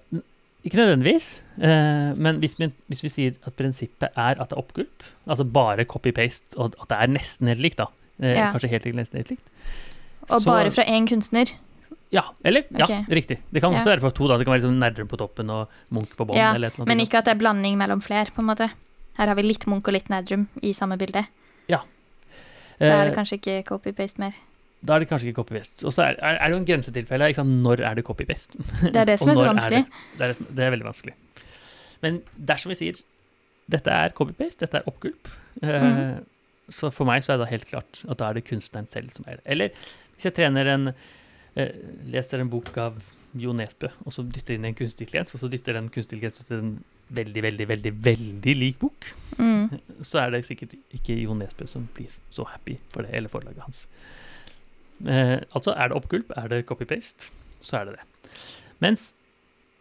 ikke 0.67 0.77
nødvendigvis. 0.81 1.41
Uh, 1.57 2.11
men 2.19 2.39
hvis 2.43 2.57
vi, 2.59 2.67
hvis 2.91 3.03
vi 3.05 3.09
sier 3.13 3.37
at 3.47 3.55
prinsippet 3.55 4.09
er 4.13 4.35
at 4.37 4.49
det 4.51 4.57
er 4.57 4.61
oppgulp, 4.61 5.07
altså 5.25 5.45
bare 5.47 5.85
copy-paste, 5.85 6.57
og 6.57 6.75
at 6.81 6.89
det 6.91 6.97
er 6.99 7.13
nesten 7.15 7.47
helt 7.47 7.63
likt, 7.63 7.79
da. 7.79 7.87
Ja. 8.19 8.51
Kanskje 8.51 8.69
helt 8.75 8.85
likt, 8.85 8.97
nesten 8.97 9.17
helt 9.21 9.29
likt. 9.29 9.49
Og 10.29 10.41
Så- 10.41 10.45
bare 10.49 10.71
fra 10.71 10.83
én 10.83 11.07
kunstner? 11.07 11.53
Ja, 12.11 12.23
eller 12.45 12.63
ja, 12.71 12.85
riktig. 13.11 13.39
Det 13.51 13.59
kan 13.61 13.73
Ja. 13.73 13.83
være 13.83 13.99
for 13.99 14.11
to, 14.15 14.27
da. 14.29 14.37
Det 14.37 14.45
kan 14.47 14.53
være 14.53 14.61
liksom 14.61 14.79
nerder 14.79 15.05
på 15.11 15.17
toppen 15.19 15.49
og 15.51 15.67
Munch 15.91 16.13
på 16.15 16.25
bånn. 16.25 16.37
Ja, 16.39 16.53
Men 16.85 16.99
ikke 17.03 17.17
at 17.19 17.25
det 17.25 17.33
er 17.35 17.39
blanding 17.41 17.75
mellom 17.77 18.01
flere, 18.01 18.31
på 18.31 18.39
en 18.39 18.47
måte. 18.47 18.69
Her 19.17 19.27
har 19.27 19.35
vi 19.35 19.43
litt 19.43 19.65
Munch 19.67 19.87
og 19.87 19.93
litt 19.93 20.07
Nerdrum 20.09 20.47
i 20.63 20.71
samme 20.73 20.97
bilde. 20.97 21.25
Ja. 21.67 21.81
Da 22.79 22.85
er 22.85 23.05
det 23.09 23.11
Eh, 23.11 23.15
kanskje 23.17 23.39
ikke 23.41 23.63
copy-paste 23.65 24.19
mer. 24.19 24.33
Da 24.85 24.95
er 24.95 24.99
det 24.99 25.09
kanskje 25.09 25.33
ikke 25.33 25.41
copy-paste. 25.43 25.83
Og 25.85 25.91
så 25.91 26.03
er, 26.05 26.15
er, 26.21 26.37
er 26.37 26.45
det 26.47 26.51
jo 26.53 26.57
en 26.61 26.65
grensetilfelle. 26.65 27.33
Når 27.43 27.81
er 27.83 27.95
det 27.95 28.05
copy-paste? 28.05 28.55
Det 28.93 28.95
er 28.95 29.05
det 29.05 29.19
som 29.21 29.29
er 29.31 29.35
så 29.35 29.45
vanskelig. 29.49 29.83
vanskelig. 29.83 29.85
Det, 29.85 30.17
det, 30.19 30.23
er, 30.29 30.33
det 30.47 30.55
det 30.55 30.63
er 30.67 30.71
veldig 30.71 30.85
vanskelig. 30.87 31.13
Men 32.03 32.21
dersom 32.37 32.69
vi 32.69 32.75
sier 32.75 33.01
dette 33.67 33.87
er 33.91 34.13
copy-paste, 34.15 34.59
dette 34.63 34.77
er 34.79 34.87
oppgulp, 34.87 35.27
eh, 35.61 35.81
Mhm. 35.83 36.25
så 36.69 36.91
for 36.93 37.05
meg 37.05 37.23
så 37.23 37.33
er 37.33 37.37
det 37.39 37.49
helt 37.49 37.65
klart 37.67 38.03
at 38.07 38.17
da 38.17 38.29
er 38.29 38.33
det 38.35 38.45
kunstneren 38.45 38.87
selv 38.87 39.09
som 39.11 39.25
er 39.27 39.37
det. 39.37 39.43
Eller 39.45 39.69
hvis 40.15 40.23
jeg 40.29 40.35
trener 40.35 40.67
en 40.67 40.93
leser 42.13 42.41
en 42.43 42.49
bok 42.51 42.71
av 42.81 42.97
Jo 43.37 43.53
Nesbø, 43.53 43.89
og 44.05 44.13
så 44.15 44.23
dytter 44.25 44.55
inn 44.57 44.65
en 44.69 44.75
kunstig 44.77 45.07
klient, 45.11 45.33
og 45.35 45.41
så 45.41 45.49
dytter 45.51 45.77
den 45.77 45.89
intelligens 45.91 46.39
ut 46.41 46.51
en 46.55 46.71
veldig, 47.13 47.41
veldig, 47.45 47.67
veldig 47.69 47.91
veldig 48.03 48.55
lik 48.59 48.79
bok, 48.81 49.13
Mm. 49.37 49.69
så 50.01 50.19
er 50.23 50.31
det 50.31 50.45
sikkert 50.47 50.73
ikke 50.95 51.15
Jo 51.21 51.33
Nesbø 51.37 51.67
som 51.69 51.87
blir 51.93 52.09
så 52.33 52.43
happy 52.49 52.77
for 52.89 53.03
det, 53.05 53.11
eller 53.13 53.29
forlaget 53.29 53.61
hans. 53.61 53.87
Eh, 55.05 55.39
altså, 55.53 55.73
er 55.77 55.87
det 55.91 55.97
oppgulp, 55.97 56.31
er 56.35 56.47
det 56.49 56.65
copy-paste, 56.65 57.29
så 57.61 57.79
er 57.81 57.85
det 57.85 57.97
det. 57.99 58.31
Mens 58.81 59.13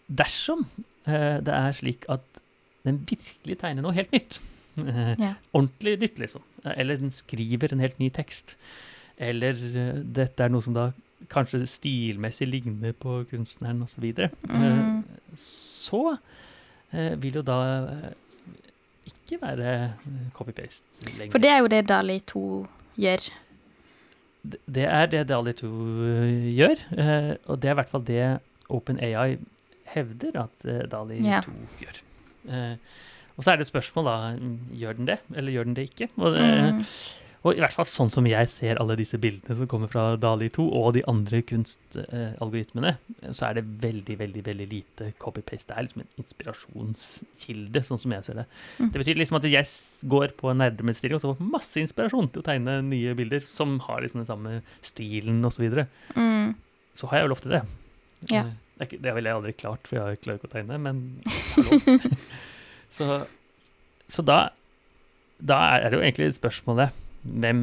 dersom 0.08 0.66
eh, 1.06 1.38
det 1.40 1.54
er 1.54 1.72
slik 1.72 2.04
at 2.12 2.42
den 2.86 3.00
virkelig 3.08 3.56
tegner 3.62 3.82
noe 3.82 3.94
helt 3.96 4.12
nytt, 4.12 4.40
eh, 4.78 5.14
Ja. 5.18 5.34
ordentlig 5.54 5.96
nytt, 6.02 6.18
liksom, 6.20 6.42
eh, 6.64 6.74
eller 6.76 6.96
den 7.00 7.10
skriver 7.10 7.72
en 7.72 7.80
helt 7.80 7.98
ny 7.98 8.10
tekst, 8.10 8.56
eller 9.18 9.50
eh, 9.56 10.02
dette 10.04 10.40
er 10.44 10.48
noe 10.52 10.62
som 10.62 10.74
da 10.76 10.92
kanskje 11.32 11.66
stilmessig 11.66 12.46
ligner 12.48 12.92
på 12.92 13.24
kunstneren 13.30 13.82
osv., 13.82 13.94
så, 13.96 14.00
videre, 14.00 14.30
Mm. 14.48 14.62
eh, 14.62 15.36
så 15.36 16.18
eh, 16.92 17.14
vil 17.20 17.34
jo 17.40 17.42
da 17.42 17.58
eh, 17.90 18.12
ikke 19.06 19.40
være 19.42 19.92
copy-paste 20.34 21.16
lenger. 21.18 21.32
For 21.32 21.38
det 21.42 21.50
er 21.50 21.58
jo 21.64 21.66
det 21.68 21.86
Dali 21.88 22.18
2 22.20 22.44
gjør. 22.98 23.28
Det- 24.46 24.84
er 24.86 25.06
det 25.06 25.26
Dali 25.28 25.52
2 25.52 25.66
gjør, 26.54 26.76
eh, 26.98 27.36
og 27.46 27.60
det 27.60 27.68
er 27.68 27.74
i 27.74 27.80
hvert 27.80 27.90
fall 27.90 28.04
det 28.04 28.40
OpenAI 28.70 29.38
hevder 29.94 30.40
at 30.44 30.90
Dali 30.90 31.20
Ja. 31.24 31.40
2 31.40 31.52
gjør. 31.80 32.00
Eh, 32.48 32.76
og 33.36 33.44
så 33.44 33.50
er 33.52 33.56
det 33.56 33.66
et 33.66 33.72
spørsmål, 33.72 34.04
da. 34.04 34.36
Gjør 34.78 34.92
den 34.96 35.06
det, 35.06 35.18
eller 35.34 35.52
gjør 35.52 35.64
den 35.64 35.74
det 35.74 35.90
ikke? 35.90 36.08
Og, 36.16 36.34
det, 36.34 36.74
Mm. 36.74 36.84
Og 37.46 37.54
i 37.54 37.62
hvert 37.62 37.74
fall 37.76 37.86
sånn 37.86 38.10
som 38.10 38.26
jeg 38.26 38.48
ser 38.50 38.80
alle 38.82 38.96
disse 38.98 39.18
bildene 39.22 39.54
som 39.54 39.68
kommer 39.70 39.90
fra 39.90 40.04
Dali 40.18 40.48
2 40.50 40.64
og 40.80 40.88
de 40.96 41.02
andre 41.06 41.38
kunstalgoritmene, 41.46 42.96
så 43.30 43.46
er 43.48 43.60
det 43.60 43.64
veldig, 43.84 44.16
veldig 44.18 44.42
veldig 44.48 44.66
lite 44.72 45.10
copy-paste. 45.22 45.68
Det 45.70 45.76
er 45.76 45.86
liksom 45.86 46.02
en 46.02 46.24
inspirasjonskilde, 46.24 47.84
sånn 47.86 48.02
som 48.02 48.16
jeg 48.16 48.26
ser 48.26 48.40
det. 48.40 48.46
Mm. 48.80 48.90
Det 48.90 49.02
betyr 49.02 49.20
liksom 49.22 49.38
at 49.38 49.48
jeg 49.52 49.70
går 50.16 50.34
på 50.40 50.50
en 50.50 50.62
nerdemestilling 50.64 51.20
og 51.20 51.22
så 51.22 51.32
får 51.36 51.54
masse 51.54 51.80
inspirasjon 51.84 52.32
til 52.34 52.42
å 52.42 52.48
tegne 52.50 52.80
nye 52.88 53.14
bilder 53.18 53.46
som 53.46 53.78
har 53.86 54.02
liksom 54.02 54.24
den 54.24 54.30
samme 54.32 54.58
stilen 54.82 55.40
osv. 55.46 55.56
Så, 55.56 55.64
videre. 55.64 55.86
Mm. 56.12 56.52
så 56.92 57.08
har 57.08 57.22
jeg 57.22 57.24
jo 57.24 57.30
lov 57.32 57.46
til 57.46 57.54
det. 57.56 57.62
Ja. 58.28 58.42
Eh, 58.42 58.54
Det, 58.76 58.90
ikke, 58.90 58.98
det 59.00 59.08
har 59.08 59.16
vel 59.16 59.24
jeg 59.24 59.36
aldri 59.38 59.52
klart, 59.56 59.88
for 59.88 59.96
jeg 59.96 60.18
klarer 60.20 60.36
ikke 60.36 60.50
å 60.50 60.52
tegne, 60.52 60.76
men 60.76 60.98
har 61.24 62.02
så, 62.96 63.06
så 64.12 64.24
da, 64.28 64.50
da 65.40 65.60
er 65.78 65.88
det 65.88 65.96
jo 65.96 66.04
egentlig 66.04 66.34
spørsmålet 66.36 66.92
hvem 67.40 67.60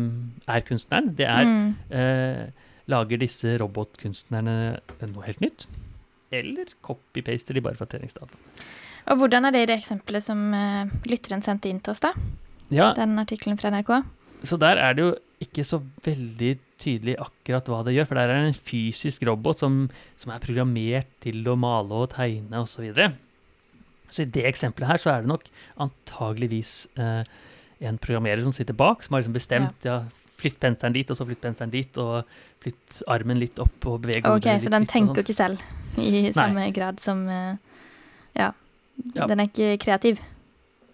er 0.48 0.62
kunstneren? 0.68 1.14
Det 1.16 1.26
er 1.28 1.46
Mm. 1.46 1.76
eh, 1.90 2.46
Lager 2.92 3.18
disse 3.18 3.58
robotkunstnerne 3.62 4.80
noe 5.08 5.24
helt 5.24 5.40
nytt? 5.40 5.68
Eller 6.34 6.66
copy-paster 6.84 7.54
de 7.56 7.62
bare 7.64 7.76
fra 7.80 7.86
treningsdata? 7.88 8.36
Og 9.08 9.18
hvordan 9.18 9.46
er 9.48 9.52
det 9.56 9.62
i 9.64 9.66
det 9.72 9.78
eksempelet 9.80 10.24
som 10.24 10.54
eh, 10.54 10.92
lytteren 11.08 11.42
sendte 11.46 11.70
inn 11.72 11.80
til 11.80 11.92
oss, 11.92 12.02
da? 12.04 12.12
Ja, 12.74 12.94
Den 12.98 13.18
artikkelen 13.20 13.58
fra 13.60 13.70
NRK? 13.72 14.04
så 14.44 14.58
der 14.60 14.76
er 14.76 14.94
det 14.94 15.04
jo 15.06 15.12
ikke 15.40 15.64
så 15.64 15.78
veldig 16.04 16.58
tydelig 16.80 17.16
akkurat 17.20 17.64
hva 17.72 17.84
det 17.86 17.94
gjør, 17.96 18.08
for 18.10 18.16
der 18.20 18.28
er 18.28 18.42
det 18.44 18.48
en 18.52 18.60
fysisk 18.60 19.24
robot 19.28 19.60
som, 19.60 19.90
som 20.20 20.32
er 20.36 20.40
programmert 20.44 21.08
til 21.24 21.40
å 21.48 21.56
male 21.56 21.92
og 21.94 22.10
tegne 22.12 22.60
osv. 22.60 22.74
Så, 22.74 22.82
videre. 22.84 23.14
så 24.10 24.24
i 24.24 24.32
det 24.36 24.44
eksempelet 24.46 24.88
her 24.92 24.98
så 25.00 25.12
er 25.14 25.22
det 25.24 25.32
nok 25.32 25.48
antageligvis 25.80 26.88
eh, 27.00 27.24
en 27.84 28.00
programmerer 28.02 28.44
som 28.46 28.56
sitter 28.56 28.76
bak, 28.78 29.04
som 29.04 29.16
har 29.16 29.24
liksom 29.24 29.36
bestemt 29.36 29.88
ja. 29.88 30.02
flytt 30.42 30.60
penselen 30.64 30.96
dit, 30.96 31.10
og 31.12 31.20
så 31.20 31.28
flytt 31.28 31.44
penselen 31.44 31.74
dit, 31.74 32.02
og 32.02 32.24
flytt 32.64 33.02
armen 33.12 33.40
litt 33.42 33.60
opp 33.62 33.88
og 33.92 34.04
bevege 34.06 34.24
Ok, 34.28 34.46
hodet 34.46 34.60
så 34.64 34.70
litt 34.70 34.78
den 34.78 34.90
tenker 34.92 35.24
ikke 35.26 35.38
selv 35.38 35.64
i 36.00 36.28
samme 36.34 36.70
grad 36.76 37.02
som 37.04 37.26
eh, 37.30 37.56
ja. 38.40 38.54
Ja. 39.14 39.28
Den 39.28 39.42
er 39.42 39.50
ikke 39.50 39.78
kreativ. 39.82 40.22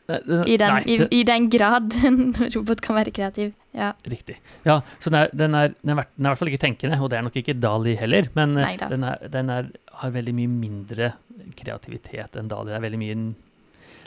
Nei, 0.09 0.19
I 0.49 0.55
den, 0.57 0.73
nei, 0.73 0.97
det- 0.97 1.07
i 1.13 1.23
den 1.27 1.49
grad 1.53 1.93
en 2.07 2.33
robot 2.55 2.81
kan 2.81 2.97
være 2.97 3.13
kreativ. 3.13 3.53
Ja. 3.75 3.91
Riktig. 4.09 4.39
Ja, 4.65 4.79
så 4.99 5.11
den 5.13 5.19
er, 5.19 5.29
den, 5.33 5.53
er, 5.53 5.73
den, 5.83 5.93
er, 5.93 6.07
i 6.17 6.25
hvert 6.25 6.39
fall 6.39 6.49
ikke 6.49 6.63
tenkende, 6.63 6.97
og 6.97 7.11
det 7.11 7.19
er 7.19 7.27
nok 7.27 7.35
ikke 7.37 7.53
Dali 7.53 7.93
heller, 7.99 8.31
men 8.33 8.57
eh, 8.57 8.79
den, 8.89 9.05
er, 9.05 9.27
den 9.29 9.51
har 9.51 10.15
veldig 10.15 10.33
mye 10.39 10.49
mindre 10.49 11.11
kreativitet 11.59 12.39
enn 12.39 12.49
Dali. 12.49 12.71
Det 12.71 12.79
er 12.79 12.87
veldig 12.87 13.01
mye, 13.01 13.19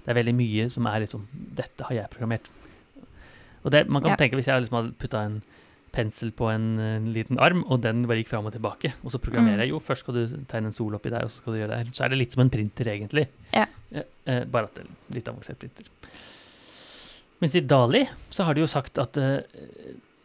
det 0.02 0.10
er 0.10 0.18
veldig 0.18 0.34
mye 0.34 0.66
som 0.74 0.88
er 0.90 1.04
liksom 1.04 1.28
Dette 1.30 1.86
har 1.86 2.00
jeg 2.00 2.10
programmert. 2.10 2.50
Og 3.64 3.70
det, 3.70 3.88
man 3.88 4.02
kan 4.02 4.10
Ja. 4.12 4.16
tenke 4.16 4.34
hvis 4.36 4.46
jeg 4.50 4.60
liksom 4.64 4.78
hadde 4.82 4.94
putta 4.98 5.24
en 5.26 5.42
pensel 5.92 6.30
på 6.32 6.48
en, 6.50 6.78
en 6.80 7.12
liten 7.12 7.38
arm, 7.38 7.64
og 7.68 7.82
den 7.82 8.02
bare 8.08 8.16
gikk 8.22 8.28
fram 8.30 8.46
og 8.48 8.52
tilbake, 8.54 8.94
og 9.04 9.10
så 9.12 9.18
programmerer 9.20 9.56
Mm. 9.58 9.64
jeg 9.66 9.68
jo 9.70 9.78
først 9.78 10.00
skal 10.06 10.14
du 10.14 10.36
tegne 10.48 10.66
en 10.66 10.72
sol 10.72 10.94
oppi 10.94 11.10
der, 11.10 11.24
og 11.24 11.30
så 11.30 11.36
skal 11.42 11.52
du 11.52 11.58
gjøre 11.60 11.68
det 11.68 11.78
her. 11.86 11.92
Så 11.92 12.04
er 12.04 12.08
det 12.08 12.18
litt 12.18 12.32
som 12.32 12.40
en 12.40 12.50
printer, 12.50 12.84
egentlig. 12.88 13.28
Ja. 13.52 13.66
Eh, 13.92 14.44
bare 14.44 14.64
at 14.64 14.74
det 14.74 14.84
er 14.86 15.14
litt 15.14 15.28
avansert 15.28 15.58
printer. 15.58 15.84
Mens 17.42 17.54
i 17.54 17.60
Dali 17.60 18.04
så 18.30 18.44
har 18.46 18.54
de 18.54 18.62
jo 18.62 18.66
sagt 18.70 18.98
at 19.02 19.16
eh, 19.18 19.42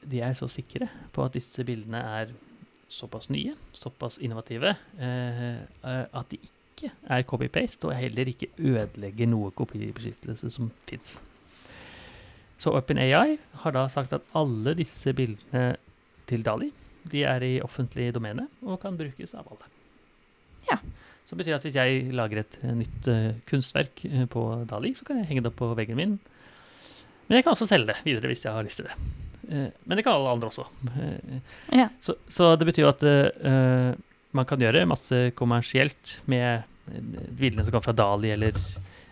de 0.08 0.22
er 0.22 0.34
så 0.38 0.48
sikre 0.48 0.88
på 1.12 1.26
at 1.26 1.34
disse 1.34 1.64
bildene 1.68 2.00
er 2.22 2.32
såpass 2.88 3.28
nye, 3.30 3.54
såpass 3.76 4.20
innovative, 4.24 4.76
eh, 5.00 5.58
at 5.84 6.30
de 6.32 6.38
ikke 6.38 6.92
er 7.10 7.24
copy-paste, 7.28 7.90
og 7.90 7.96
heller 7.98 8.30
ikke 8.32 8.48
ødelegger 8.62 9.28
noe 9.28 9.52
kopibeskyttelse 9.52 10.50
som 10.54 10.72
fins. 10.88 11.18
Så 12.58 12.74
OpenAI 12.74 13.38
har 13.64 13.76
da 13.76 13.86
sagt 13.92 14.16
at 14.18 14.26
alle 14.38 14.74
disse 14.78 15.14
bildene 15.16 15.76
til 16.28 16.44
Dali 16.46 16.72
de 17.12 17.24
er 17.24 17.44
i 17.46 17.58
offentlig 17.64 18.10
domene 18.16 18.48
og 18.66 18.82
kan 18.82 18.98
brukes 19.00 19.36
av 19.38 19.48
alle. 19.48 19.70
Ja. 20.68 20.80
Så 21.28 21.36
betyr 21.36 21.54
det 21.54 21.60
at 21.60 21.68
hvis 21.68 21.78
jeg 21.78 22.16
lager 22.16 22.42
et 22.42 22.58
eh, 22.64 22.74
nytt 22.76 23.08
eh, 23.12 23.40
kunstverk 23.50 24.04
eh, 24.08 24.26
på 24.32 24.44
Dali, 24.70 24.94
så 24.96 25.08
kan 25.08 25.20
jeg 25.20 25.30
henge 25.32 25.44
det 25.44 25.52
opp 25.52 25.60
på 25.60 25.72
veggen 25.76 26.00
min. 26.00 26.18
Men 27.28 27.40
jeg 27.40 27.46
kan 27.46 27.56
også 27.56 27.68
selge 27.68 27.92
det 27.92 28.04
videre 28.06 28.32
hvis 28.32 28.46
jeg 28.46 28.56
har 28.56 28.64
lyst 28.64 28.80
til 28.80 28.88
det. 28.88 28.98
Men 29.48 29.96
det 29.96 30.04
kan 30.04 30.16
alle 30.16 30.32
andre 30.36 30.48
også. 30.50 30.66
Ja. 31.72 31.88
så, 32.04 32.18
så 32.32 32.54
det 32.60 32.66
betyr 32.68 32.84
jo 32.84 32.90
at 32.90 33.04
uh, 33.04 33.94
man 34.36 34.48
kan 34.48 34.60
gjøre 34.60 34.84
masse 34.88 35.20
kommersielt 35.40 36.18
med 36.28 36.66
bildene 37.36 37.64
som 37.64 37.72
kommer 37.72 37.86
fra 37.86 37.96
Dali 37.96 38.34
eller, 38.34 38.56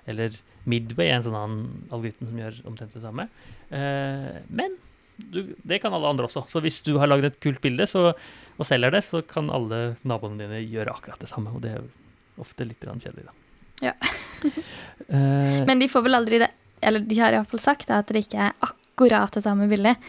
eller 0.10 0.36
Midway, 0.66 1.12
en 1.14 1.24
sånn 1.26 1.38
annen 1.38 1.88
algoritme 1.94 2.28
som 2.30 2.42
gjør 2.42 2.60
omtrent 2.70 2.96
det 2.96 3.04
samme. 3.04 3.28
Eh, 3.70 4.42
men 4.50 4.78
du, 5.18 5.56
det 5.64 5.80
kan 5.84 5.94
alle 5.96 6.10
andre 6.10 6.28
også. 6.28 6.46
Så 6.50 6.62
hvis 6.66 6.82
du 6.86 6.96
har 7.02 7.10
lagd 7.10 7.28
et 7.28 7.40
kult 7.44 7.62
bilde 7.64 7.88
så, 7.90 8.10
og 8.56 8.68
selger 8.68 8.96
det, 8.96 9.04
så 9.06 9.22
kan 9.26 9.52
alle 9.54 9.96
naboene 10.08 10.42
dine 10.42 10.64
gjøre 10.64 10.96
akkurat 10.96 11.22
det 11.22 11.30
samme. 11.32 11.54
Og 11.56 11.64
det 11.64 11.76
er 11.76 11.84
jo 11.84 12.44
ofte 12.44 12.68
litt 12.68 12.82
kjedelig, 12.84 13.28
da. 13.28 13.36
Ja. 13.90 13.94
Eh, 15.08 15.62
Men 15.70 15.82
de 15.82 15.90
får 15.92 16.06
vel 16.06 16.16
aldri 16.16 16.38
det 16.40 16.48
Eller 16.86 17.04
de 17.04 17.18
har 17.20 17.34
iallfall 17.36 17.60
sagt 17.60 17.90
da, 17.90 18.02
at 18.02 18.12
det 18.12 18.26
ikke 18.26 18.50
er 18.50 18.56
akkurat 18.66 19.34
det 19.34 19.44
samme 19.46 19.68
bildet. 19.72 20.02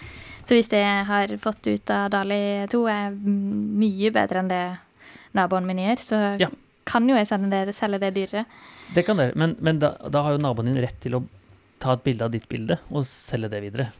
Så 0.46 0.54
hvis 0.54 0.70
det 0.70 0.78
jeg 0.82 1.06
har 1.08 1.32
fått 1.42 1.66
ut 1.66 1.90
av 1.90 2.10
Dali 2.14 2.66
2 2.70 2.80
er 2.90 3.14
mye 3.16 4.12
bedre 4.14 4.42
enn 4.42 4.50
det 4.50 4.64
naboen 5.36 5.66
min 5.66 5.82
gjør, 5.82 6.02
så 6.02 6.20
Ja. 6.40 6.50
Kan 6.86 7.08
jo 7.10 7.16
jeg 7.18 7.28
det, 7.50 7.74
selge 7.76 7.98
det 8.00 8.12
dyrere. 8.16 8.44
Det 8.94 9.02
kan 9.06 9.18
dere, 9.20 9.34
men, 9.34 9.56
men 9.60 9.78
da, 9.82 9.94
da 10.08 10.22
har 10.22 10.36
jo 10.36 10.42
naboen 10.42 10.70
din 10.70 10.78
rett 10.82 10.98
til 11.02 11.18
å 11.18 11.22
ta 11.82 11.92
et 11.96 12.04
bilde 12.06 12.24
av 12.24 12.30
ditt 12.32 12.48
bilde 12.48 12.78
og 12.90 13.04
selge 13.08 13.50
det 13.52 13.60
videre. 13.66 13.90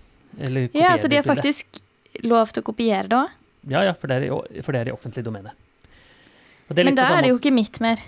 Eller 0.40 0.68
kopiere 0.68 0.82
Ja, 0.82 0.96
så 0.96 1.08
de 1.10 1.16
har 1.18 1.26
faktisk 1.26 1.66
bilde. 1.72 1.82
faktisk 1.82 2.26
lov 2.32 2.52
til 2.54 2.62
å 2.62 2.66
kopiere 2.70 3.08
det 3.10 3.18
òg. 3.18 3.34
Ja, 3.68 3.82
ja, 3.88 3.94
for 3.98 4.06
det 4.10 4.16
er 4.20 4.28
i, 4.30 4.62
for 4.62 4.72
det 4.76 4.80
er 4.84 4.92
i 4.92 4.94
offentlig 4.94 5.24
domene. 5.26 5.52
Men 6.70 6.94
da 6.98 7.06
er 7.16 7.22
det 7.26 7.30
jo 7.32 7.38
ikke 7.38 7.52
mitt 7.54 7.78
mer. 7.82 8.00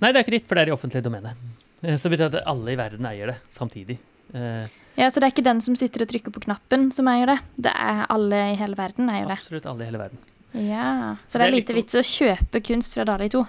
Nei, 0.00 0.10
det 0.12 0.20
er 0.20 0.24
ikke 0.24 0.34
ditt, 0.38 0.46
for 0.48 0.58
det 0.58 0.64
er 0.64 0.72
i 0.72 0.74
offentlig 0.74 1.02
domene. 1.04 1.34
Eh, 1.82 1.96
Så 2.00 2.10
betyr 2.10 2.30
det 2.30 2.40
at 2.42 2.48
alle 2.50 2.72
i 2.72 2.78
verden 2.78 3.06
eier 3.10 3.34
det 3.34 3.38
samtidig. 3.54 3.98
Eh, 4.34 4.66
Ja, 4.98 5.06
Så 5.08 5.20
det 5.20 5.28
er 5.28 5.32
ikke 5.34 5.44
den 5.46 5.60
som 5.60 5.76
sitter 5.78 6.02
og 6.02 6.08
trykker 6.10 6.32
på 6.34 6.42
knappen 6.44 6.90
som 6.92 7.06
eier 7.08 7.26
det. 7.26 7.38
Det 7.56 7.72
er 7.72 8.06
alle 8.10 8.40
i 8.52 8.56
hele 8.58 8.76
verden 8.76 9.08
eier 9.08 9.26
det. 9.28 9.38
absolutt 9.38 9.66
alle 9.66 9.82
i 9.82 9.86
hele 9.90 9.98
verden. 9.98 10.18
Ja, 10.52 11.16
Så 11.26 11.38
Det 11.38 11.40
det 11.40 11.48
er 11.48 11.56
lite 11.56 11.74
vits 11.74 11.94
å 11.94 12.02
kjøpe 12.02 12.60
kunst 12.62 12.94
fra 12.94 13.04
Dali 13.04 13.28
2. 13.28 13.46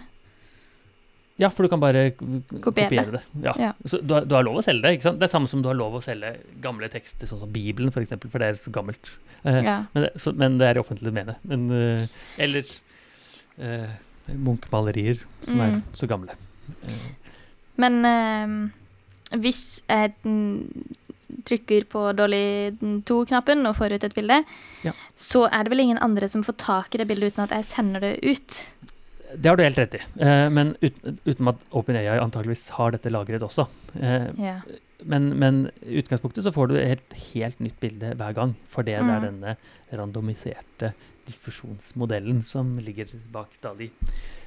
Ja, 1.42 1.50
for 1.50 1.66
du 1.66 1.72
kan 1.74 1.82
bare 1.82 2.12
Kopiere 2.14 2.62
kopiere 2.62 3.12
det. 3.18 3.22
Ja. 3.42 3.54
Ja. 3.58 3.72
Så 3.90 3.98
du 4.06 4.14
har, 4.14 4.26
du 4.30 4.36
har 4.38 4.44
lov 4.46 4.60
å 4.60 4.64
selge 4.66 4.86
det. 4.86 4.92
ikke 5.00 5.08
sant? 5.10 5.18
Det 5.22 5.26
er 5.26 5.32
samme 5.34 5.50
som 5.50 5.64
du 5.64 5.70
har 5.72 5.78
lov 5.80 5.96
å 5.98 6.02
selge 6.06 6.36
gamle 6.62 6.90
tekster, 6.94 7.26
sånn 7.30 7.42
som 7.42 7.52
Bibelen, 7.52 7.90
for 7.92 8.04
eksempel, 8.06 8.30
for 8.30 8.44
det 8.44 8.52
er 8.54 8.60
så 8.62 8.74
gammelt. 8.76 9.10
Eh, 9.44 9.58
Ja. 9.66 9.80
men, 9.96 10.04
det, 10.06 10.12
så, 10.22 10.34
men 10.38 10.60
det 10.62 10.68
er 10.70 10.78
i 10.78 10.84
offentlig 10.84 11.10
domene. 11.10 11.36
Men, 11.50 11.66
uh, 11.74 12.06
eller 12.38 12.70
uh, 13.58 13.90
Munch-malerier 14.38 15.24
som 15.48 15.60
er 15.66 15.72
Mm. 15.80 15.82
så 15.98 16.08
gamle. 16.08 16.38
Uh. 16.86 17.10
Men 17.82 18.06
eh, 18.06 19.38
hvis 19.42 19.82
jeg 19.90 20.14
trykker 21.48 21.86
på 21.90 22.02
Dolly 22.18 22.72
2-knappen 23.08 23.64
og 23.66 23.76
får 23.80 23.96
ut 23.96 24.04
et 24.04 24.14
bilde, 24.16 24.42
Ja. 24.84 24.92
så 25.16 25.46
er 25.50 25.64
det 25.64 25.72
vel 25.74 25.80
ingen 25.88 25.98
andre 26.04 26.28
som 26.30 26.44
får 26.44 26.58
tak 26.62 26.94
i 26.96 27.00
det 27.02 27.08
bildet 27.10 27.34
uten 27.34 27.44
at 27.48 27.56
jeg 27.56 27.66
sender 27.66 28.00
det 28.04 28.20
ut? 28.24 28.58
Det 29.36 29.50
har 29.50 29.58
du 29.58 29.64
helt 29.64 29.78
rett 29.78 29.96
i. 29.96 30.02
Eh, 30.20 30.48
men 30.50 30.76
uten, 30.82 31.20
uten 31.26 31.52
at 31.52 31.62
OpenAI 31.72 32.20
antageligvis 32.22 32.70
har 32.78 32.92
dette 32.96 33.12
lagret 33.14 33.44
også. 33.46 33.68
Eh, 34.00 34.28
yeah. 34.40 34.62
men, 35.04 35.30
men 35.40 35.62
i 35.86 36.00
utgangspunktet 36.02 36.44
så 36.46 36.54
får 36.56 36.72
du 36.72 36.78
et 36.82 37.16
helt 37.34 37.60
nytt 37.64 37.80
bilde 37.80 38.14
hver 38.20 38.36
gang. 38.38 38.56
For 38.72 38.88
det 38.88 38.98
er 38.98 39.04
Mm. 39.06 39.22
denne 39.28 39.56
randomiserte 39.92 40.94
diffusjonsmodellen 41.28 42.44
som 42.46 42.74
ligger 42.80 43.12
bak 43.32 43.50
Dali, 43.62 43.92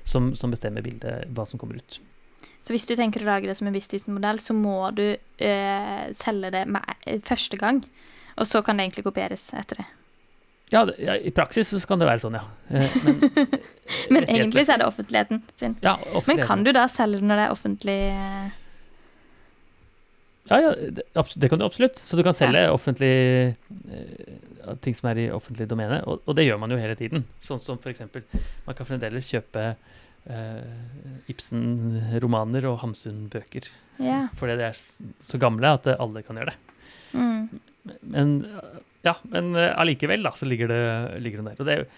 som, 0.04 0.34
som 0.34 0.50
bestemmer 0.50 0.82
bildet, 0.82 1.28
hva 1.34 1.46
som 1.46 1.58
kommer 1.58 1.76
ut. 1.76 2.00
Så 2.64 2.72
hvis 2.72 2.86
du 2.88 2.94
tenker 2.96 3.22
å 3.22 3.28
lage 3.28 3.48
det 3.48 3.56
som 3.58 3.68
en 3.68 3.76
visstidsmodell, 3.76 4.40
så 4.40 4.54
må 4.56 4.90
du 4.96 5.16
eh, 5.38 6.04
selge 6.16 6.50
det 6.50 6.64
med, 6.66 6.96
første 7.24 7.56
gang. 7.60 7.82
Og 8.40 8.48
så 8.48 8.62
kan 8.64 8.76
det 8.76 8.86
egentlig 8.88 9.04
kopieres 9.06 9.52
etter 9.54 9.82
det. 9.82 9.86
Ja, 10.74 10.84
det, 10.88 10.96
ja, 10.98 11.14
i 11.16 11.30
praksis 11.30 11.70
så 11.70 11.78
kan 11.86 12.00
det 12.02 12.08
være 12.08 12.22
sånn, 12.24 12.34
ja. 12.34 12.42
Eh, 12.74 12.98
men 13.06 13.20
Men 14.10 14.24
egentlig 14.24 14.64
så 14.66 14.74
er 14.74 14.80
det 14.82 14.88
offentligheten 14.88 15.42
sin. 15.54 15.76
ja, 15.84 15.94
offentligheten. 15.94 16.40
Men 16.40 16.46
kan 16.48 16.64
du 16.64 16.72
da 16.74 16.84
selge 16.90 17.20
det 17.20 17.28
når 17.28 17.40
det 17.40 17.44
er 17.46 17.54
offentlig 17.54 17.98
eh, 18.10 18.46
Ja, 20.50 20.60
ja 20.60 20.70
det, 20.98 21.04
det 21.36 21.50
kan 21.52 21.60
du 21.60 21.66
absolutt. 21.66 22.00
Så 22.00 22.18
du 22.18 22.24
kan 22.26 22.36
selge 22.36 22.64
offentlig 22.72 23.12
eh, 23.54 24.74
ting 24.84 24.96
som 24.96 25.10
er 25.12 25.20
i 25.20 25.28
offentlig 25.32 25.68
domene, 25.70 26.00
og, 26.08 26.24
og 26.24 26.38
det 26.38 26.46
gjør 26.48 26.58
man 26.64 26.72
jo 26.74 26.80
hele 26.80 26.96
tiden. 26.98 27.26
Sånn 27.44 27.62
som 27.62 27.78
eksempel 27.78 28.24
Man 28.66 28.76
kan 28.76 28.88
fremdeles 28.88 29.28
kjøpe 29.30 29.66
eh, 29.70 31.28
Ibsen-romaner 31.32 32.66
og 32.72 32.80
Hamsun-bøker. 32.82 33.70
Ja. 34.02 34.24
Fordi 34.40 34.58
de 34.58 34.68
er 34.72 34.80
så 34.80 35.40
gamle 35.40 35.76
at 35.76 35.86
alle 35.94 36.24
kan 36.26 36.40
gjøre 36.40 36.54
det. 36.56 36.58
Mm. 37.14 38.00
Men 38.10 38.36
ja, 39.04 39.14
men 39.30 39.54
eh, 39.56 39.72
allikevel 39.80 40.22
da, 40.24 40.30
så 40.36 40.46
ligger 40.48 40.68
det, 40.72 40.82
ligger 41.22 41.42
det 41.42 41.52
der. 41.52 41.60
Og 41.60 41.66
det 41.68 41.74
er 41.74 41.82
jo 41.82 41.88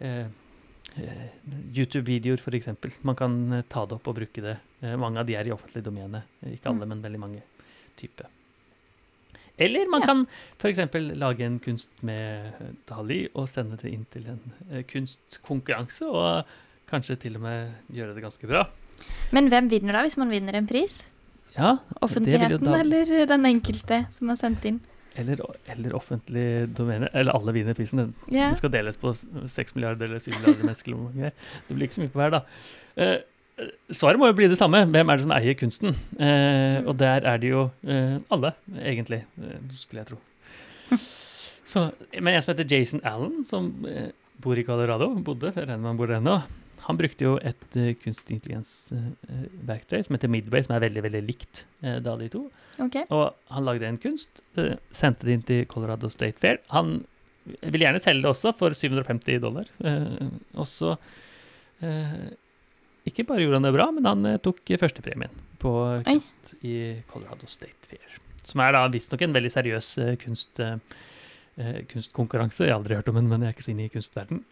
eh, 0.00 1.04
eh, 1.04 1.28
YouTube-videoer, 1.76 2.42
eksempel. 2.58 2.92
Man 3.06 3.16
kan 3.18 3.36
eh, 3.60 3.62
ta 3.70 3.84
det 3.86 3.98
opp 3.98 4.08
og 4.10 4.18
bruke 4.18 4.42
det. 4.44 4.56
Eh, 4.82 4.96
mange 5.00 5.20
av 5.22 5.26
de 5.28 5.36
er 5.38 5.46
i 5.50 5.54
offentlig 5.54 5.84
domene. 5.86 6.24
Ikke 6.46 6.70
alle, 6.72 6.84
Mm. 6.84 6.88
men 6.96 7.02
veldig 7.06 7.20
mange 7.22 7.42
typer. 7.98 8.26
Eller 9.58 9.88
man 9.90 10.00
Ja. 10.02 10.06
kan 10.06 10.26
f.eks. 10.58 10.78
lage 11.18 11.40
en 11.42 11.58
kunst 11.58 11.88
med 12.02 12.52
Dali 12.86 13.28
og 13.34 13.48
sende 13.48 13.76
det 13.80 13.90
inn 13.92 14.06
til 14.10 14.26
en 14.30 14.40
eh, 14.70 14.82
kunstkonkurranse, 14.86 16.06
og 16.06 16.44
kanskje 16.88 17.18
til 17.18 17.36
og 17.36 17.42
med 17.42 17.72
gjøre 17.92 18.14
det 18.14 18.22
ganske 18.22 18.46
bra. 18.46 18.68
Men 19.32 19.48
hvem 19.50 19.68
vinner 19.70 19.92
da, 19.92 20.02
hvis 20.06 20.16
man 20.16 20.30
vinner 20.30 20.54
en 20.54 20.66
pris? 20.66 21.02
Ja, 21.56 21.78
Offentligheten 22.02 22.68
eller 22.68 23.26
den 23.26 23.46
enkelte 23.46 24.06
som 24.14 24.28
har 24.30 24.36
sendt 24.36 24.64
inn? 24.64 24.80
Eller, 25.18 25.40
eller 25.72 25.96
offentlig 25.98 26.44
domene. 26.78 27.08
Eller 27.12 27.34
alle 27.34 27.54
vinner 27.56 27.74
prisen. 27.74 27.98
Det 27.98 28.36
Ja. 28.36 28.50
Det 28.52 28.60
skal 28.60 28.72
deles 28.72 28.96
på 28.96 29.14
6 29.14 29.74
milliarder 29.74 30.06
eller 30.06 30.22
7 30.22 30.30
milliarder 30.30 30.64
mennesker. 30.64 30.94
det. 31.14 31.32
Blir 31.68 31.88
ikke 31.88 31.94
så 31.94 32.04
mye 32.04 32.12
på 32.14 32.20
hver, 32.20 32.30
da. 32.30 32.40
Eh, 32.96 33.18
eh, 33.58 33.72
svaret 33.90 34.18
må 34.18 34.26
jo 34.30 34.36
bli 34.38 34.48
det 34.48 34.58
samme. 34.58 34.84
Hvem 34.86 35.10
er 35.10 35.16
det 35.16 35.26
som 35.26 35.34
eier 35.34 35.58
kunsten? 35.58 35.96
Eh, 36.18 36.86
og 36.86 36.98
der 36.98 37.26
er 37.26 37.36
det 37.36 37.50
jo 37.50 37.70
eh, 37.86 38.18
alle, 38.30 38.52
egentlig, 38.78 39.24
eh, 39.42 39.58
skulle 39.72 40.04
jeg 40.04 40.12
tro. 40.12 40.20
Så, 41.68 41.90
men 42.14 42.34
en 42.34 42.42
som 42.42 42.54
heter 42.54 42.76
Jason 42.76 43.00
Allen, 43.04 43.44
som 43.46 43.84
eh, 43.84 44.08
bor 44.40 44.56
i 44.56 44.64
Colorado, 44.64 45.10
bodde, 45.20 45.52
jeg 45.54 45.66
regner 45.66 45.82
med 45.82 45.90
han 45.90 45.98
bor 45.98 46.06
der 46.06 46.22
ennå, 46.22 46.38
han 46.88 46.96
brukte 46.96 47.26
jo 47.26 47.34
et 47.44 47.76
uh, 47.76 47.90
kunstig 48.00 48.38
intelligensverktøy 48.38 49.98
uh, 49.98 50.04
som 50.06 50.16
heter 50.16 50.30
Midway, 50.32 50.64
som 50.64 50.72
er 50.76 50.86
veldig 50.86 51.02
veldig 51.04 51.20
likt 51.26 51.66
uh, 51.84 51.98
de 52.00 52.28
2. 52.32 52.40
Ok. 52.78 52.98
Og 53.14 53.24
han 53.52 53.66
lagde 53.66 53.88
en 53.88 54.00
kunst, 54.00 54.42
eh, 54.58 54.76
sendte 54.94 55.26
det 55.26 55.34
inn 55.36 55.46
til 55.46 55.64
Colorado 55.70 56.10
State 56.12 56.38
Fair. 56.42 56.60
Han 56.74 57.00
ville 57.62 57.86
gjerne 57.86 58.02
selge 58.02 58.22
det 58.22 58.30
også 58.30 58.52
for 58.58 58.76
750 58.76 59.40
dollar. 59.42 59.70
Eh, 59.82 60.28
og 60.54 60.68
så 60.68 60.94
eh, 61.82 62.18
Ikke 63.08 63.24
bare 63.26 63.40
gjorde 63.42 63.60
han 63.60 63.66
det 63.66 63.74
bra, 63.74 63.88
men 63.94 64.04
han 64.06 64.38
tok 64.44 64.74
førstepremien 64.78 65.32
på 65.58 65.72
kunst 66.06 66.54
i 66.62 67.00
Colorado 67.10 67.48
State 67.50 67.88
Fair. 67.88 68.18
Som 68.46 68.60
er 68.64 68.74
da 68.76 68.84
visstnok 68.92 69.22
en 69.24 69.34
veldig 69.34 69.50
seriøs 69.52 69.88
kunst, 70.22 70.60
kunstkonkurranse. 71.90 72.64
Jeg 72.64 72.72
har 72.72 72.78
aldri 72.78 72.96
hørt 72.96 73.08
om 73.10 73.18
den, 73.18 73.28
men 73.28 73.42
jeg 73.42 73.50
er 73.50 73.56
ikke 73.56 73.64
så 73.66 73.72
inne 73.72 73.88
i 73.88 73.92
kunstverden. 73.92 74.42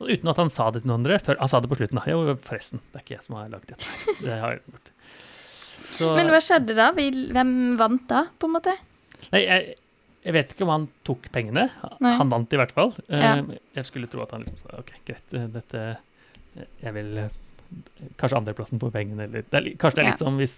Uten 0.00 0.30
at 0.32 0.38
han 0.40 0.50
sa 0.52 0.70
det 0.70 0.82
til 0.82 0.90
noen 0.90 1.00
andre. 1.02 1.18
Før, 1.22 1.38
han 1.40 1.50
sa 1.50 1.60
det 1.62 1.70
på 1.70 1.78
slutten. 1.80 1.98
da. 2.00 2.04
Jo, 2.10 2.36
forresten, 2.46 2.82
det 2.90 3.00
er 3.00 3.04
ikke 3.06 3.16
jeg 3.16 3.26
som 3.26 3.38
har 3.38 3.50
lagd 3.52 3.70
dette. 3.70 3.88
Det 4.20 4.34
har 4.34 4.56
jeg 4.56 4.62
gjort. 4.66 4.92
Så- 5.96 6.14
Men 6.16 6.28
hva 6.32 6.40
skjedde 6.44 6.74
da? 6.78 6.90
Hvem 6.96 7.76
vant 7.80 8.06
da, 8.08 8.24
på 8.38 8.48
en 8.48 8.54
måte? 8.56 8.74
Nei, 9.32 9.42
jeg, 9.44 9.74
jeg 10.24 10.32
vet 10.36 10.52
ikke 10.54 10.64
om 10.66 10.72
han 10.74 10.88
tok 11.04 11.28
pengene. 11.32 11.68
Nei. 12.00 12.14
Han 12.18 12.30
vant 12.32 12.52
i 12.52 12.60
hvert 12.60 12.72
fall. 12.76 12.94
Eh, 13.08 13.20
Ja. 13.20 13.34
Jeg 13.76 13.84
skulle 13.88 14.08
tro 14.12 14.22
at 14.22 14.30
han 14.32 14.44
liksom 14.44 14.58
sa 14.64 14.78
OK, 14.80 14.92
greit, 15.06 15.34
eh, 15.34 15.46
dette 15.46 15.84
Jeg 16.82 16.92
vil 16.94 17.18
eh, 17.18 17.28
Kanskje 18.18 18.36
andreplassen 18.40 18.80
får 18.82 18.90
pengene, 18.90 19.28
eller 19.28 19.44
det 19.46 19.54
er, 19.54 19.68
Kanskje 19.78 20.00
det 20.00 20.02
er 20.02 20.08
litt 20.10 20.20
Ja. 20.20 20.24
som 20.26 20.38
hvis 20.40 20.56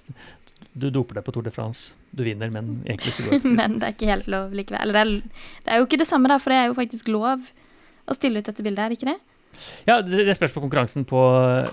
du 0.78 0.86
doper 0.90 1.14
deg 1.18 1.24
på 1.26 1.32
Tour 1.34 1.42
de 1.44 1.50
France. 1.52 1.94
Du 2.14 2.22
vinner, 2.24 2.48
men 2.50 2.82
egentlig 2.86 3.12
så 3.12 3.26
går 3.26 3.42
det 3.42 3.50
Men 3.58 3.78
det 3.78 3.88
er 3.90 3.92
ikke 3.92 4.08
helt 4.12 4.28
lov 4.32 4.54
likevel. 4.56 4.80
Eller 4.80 4.92
det 4.92 5.02
er, 5.02 5.42
det 5.66 5.74
er 5.74 5.82
jo 5.82 5.86
ikke 5.90 5.98
det 6.00 6.08
samme, 6.08 6.28
da, 6.32 6.38
for 6.40 6.50
det 6.54 6.58
er 6.62 6.70
jo 6.70 6.78
faktisk 6.78 7.08
lov 7.12 7.50
å 8.08 8.14
stille 8.16 8.40
ut 8.40 8.48
dette 8.48 8.64
bildet 8.64 8.78
er 8.86 8.88
det 8.88 8.98
ikke 8.98 9.10
det? 9.12 9.18
Ja, 9.86 10.00
det, 10.00 10.24
det 10.26 10.34
spørs 10.38 10.54
på 10.56 10.62
konkurransen 10.64 11.04
på 11.04 11.20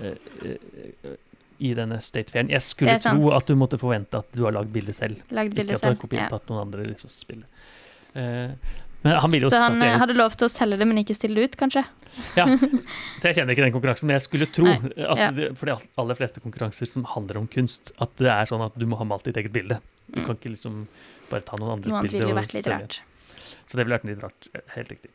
eh, 0.04 0.18
eh, 0.44 1.16
i 1.60 1.72
denne 1.76 2.00
stateferien. 2.02 2.50
Jeg 2.50 2.64
skulle 2.66 2.98
tro 3.02 3.30
at 3.36 3.46
du 3.50 3.54
måtte 3.60 3.78
forvente 3.80 4.18
at 4.22 4.30
du 4.36 4.44
har 4.46 4.54
lagd 4.56 4.72
bildet 4.74 4.96
selv. 4.96 5.20
Lagd 5.36 5.54
bildet 5.54 5.76
Ikke 5.76 5.80
at 5.80 5.82
du 5.82 5.92
har 5.94 6.00
kopiert 6.02 6.30
Ja. 6.32 6.38
noen 6.50 6.62
andre 6.66 6.86
liksom 6.88 7.10
spillet. 7.12 7.46
Uh, 8.16 8.54
men 9.02 9.14
han 9.22 9.30
ville 9.32 9.46
jo 9.46 9.50
Så 9.52 9.60
han 9.62 9.80
jeg... 9.80 9.98
hadde 10.02 10.14
lov 10.18 10.34
til 10.36 10.44
å 10.48 10.50
selge 10.52 10.76
det, 10.80 10.86
men 10.90 10.98
ikke 11.00 11.14
stille 11.16 11.38
det 11.40 11.50
ut, 11.50 11.56
kanskje? 11.56 11.84
Ja, 12.36 12.44
så 12.50 13.30
jeg 13.30 13.36
kjenner 13.38 13.54
ikke 13.54 13.64
den 13.64 13.72
konkurransen, 13.72 14.08
men 14.10 14.18
jeg 14.18 14.24
skulle 14.26 14.48
tro 14.50 14.66
Nei, 14.66 14.76
at 15.06 15.20
ja. 15.22 15.28
det, 15.36 15.46
for 15.56 15.70
de 15.70 15.76
aller 16.02 16.18
fleste 16.18 16.42
konkurranser 16.42 16.90
som 16.90 17.06
handler 17.08 17.38
om 17.40 17.46
kunst, 17.48 17.92
at 18.02 18.12
det 18.20 18.28
er 18.34 18.50
sånn 18.50 18.64
at 18.66 18.76
du 18.76 18.84
må 18.90 18.98
ha 19.00 19.06
malt 19.08 19.24
ditt 19.30 19.38
eget 19.40 19.54
bilde. 19.54 19.78
Du 20.10 20.18
Mm. 20.20 20.26
kan 20.26 20.36
ikke 20.36 20.50
liksom 20.56 20.88
bare 21.30 21.44
ta 21.46 21.54
noen 21.60 21.76
andres 21.78 21.92
Noe 21.92 22.00
annet 22.02 22.10
bilde. 22.10 22.24
ville 22.26 22.34
jo 22.34 22.40
vært 22.42 22.54
litt 22.58 22.66
rart. 22.66 23.00
Så 23.70 23.78
det 23.78 23.84
ville 23.86 23.94
vært 23.96 24.08
litt 24.10 24.22
rart. 24.24 24.48
eh, 24.58 24.60
Helt 24.74 24.88
riktig. 24.90 25.10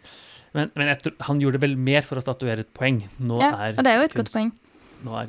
Men, 0.56 0.72
men 0.80 0.96
tror, 1.04 1.14
han 1.28 1.42
gjorde 1.44 1.60
vel 1.60 1.76
mer 1.76 2.02
for 2.08 2.16
å 2.16 2.24
statuere 2.24 2.64
et 2.64 2.74
poeng. 2.74 3.02
Nå, 3.20 3.42
Ja, 3.44 3.52
er, 3.60 3.76
og 3.76 3.84
det 3.84 3.92
er 3.92 3.98
jo 4.00 4.06
et 4.08 4.14
godt 4.16 4.32
poeng. 4.32 4.54
nå 5.04 5.18
er 5.20 5.28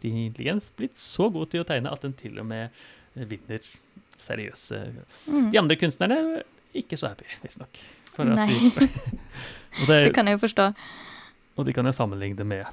kunstig 0.00 0.26
intelligens 0.26 0.70
blitt 0.76 0.96
så 0.96 1.28
god 1.32 1.50
til 1.52 1.60
å 1.62 1.66
tegne 1.68 1.90
at 1.92 2.00
den 2.02 2.12
til 2.16 2.38
og 2.40 2.46
med 2.46 2.70
eh, 3.16 3.24
vinner 3.28 3.60
seriøse 4.20 4.80
Mm. 5.28 5.50
De 5.52 5.58
andre 5.58 5.76
kunstnerne 5.76 6.42
ikke 6.74 6.96
så 6.96 7.08
happy, 7.08 7.24
visstnok. 7.42 7.68
Nei. 8.18 8.46
de- 8.48 8.88
det, 9.86 10.04
Det 10.04 10.14
kan 10.14 10.26
jeg 10.26 10.34
jo 10.38 10.42
forstå. 10.46 10.72
Og 11.56 11.66
de 11.66 11.72
kan 11.72 11.84
jo 11.86 11.92
sammenligne 11.92 12.44
med 12.44 12.64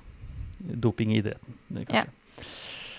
doping 0.60 1.12
i 1.13 1.20
idretten. 1.22 1.54
det 1.70 1.86
Ja. 1.94 2.04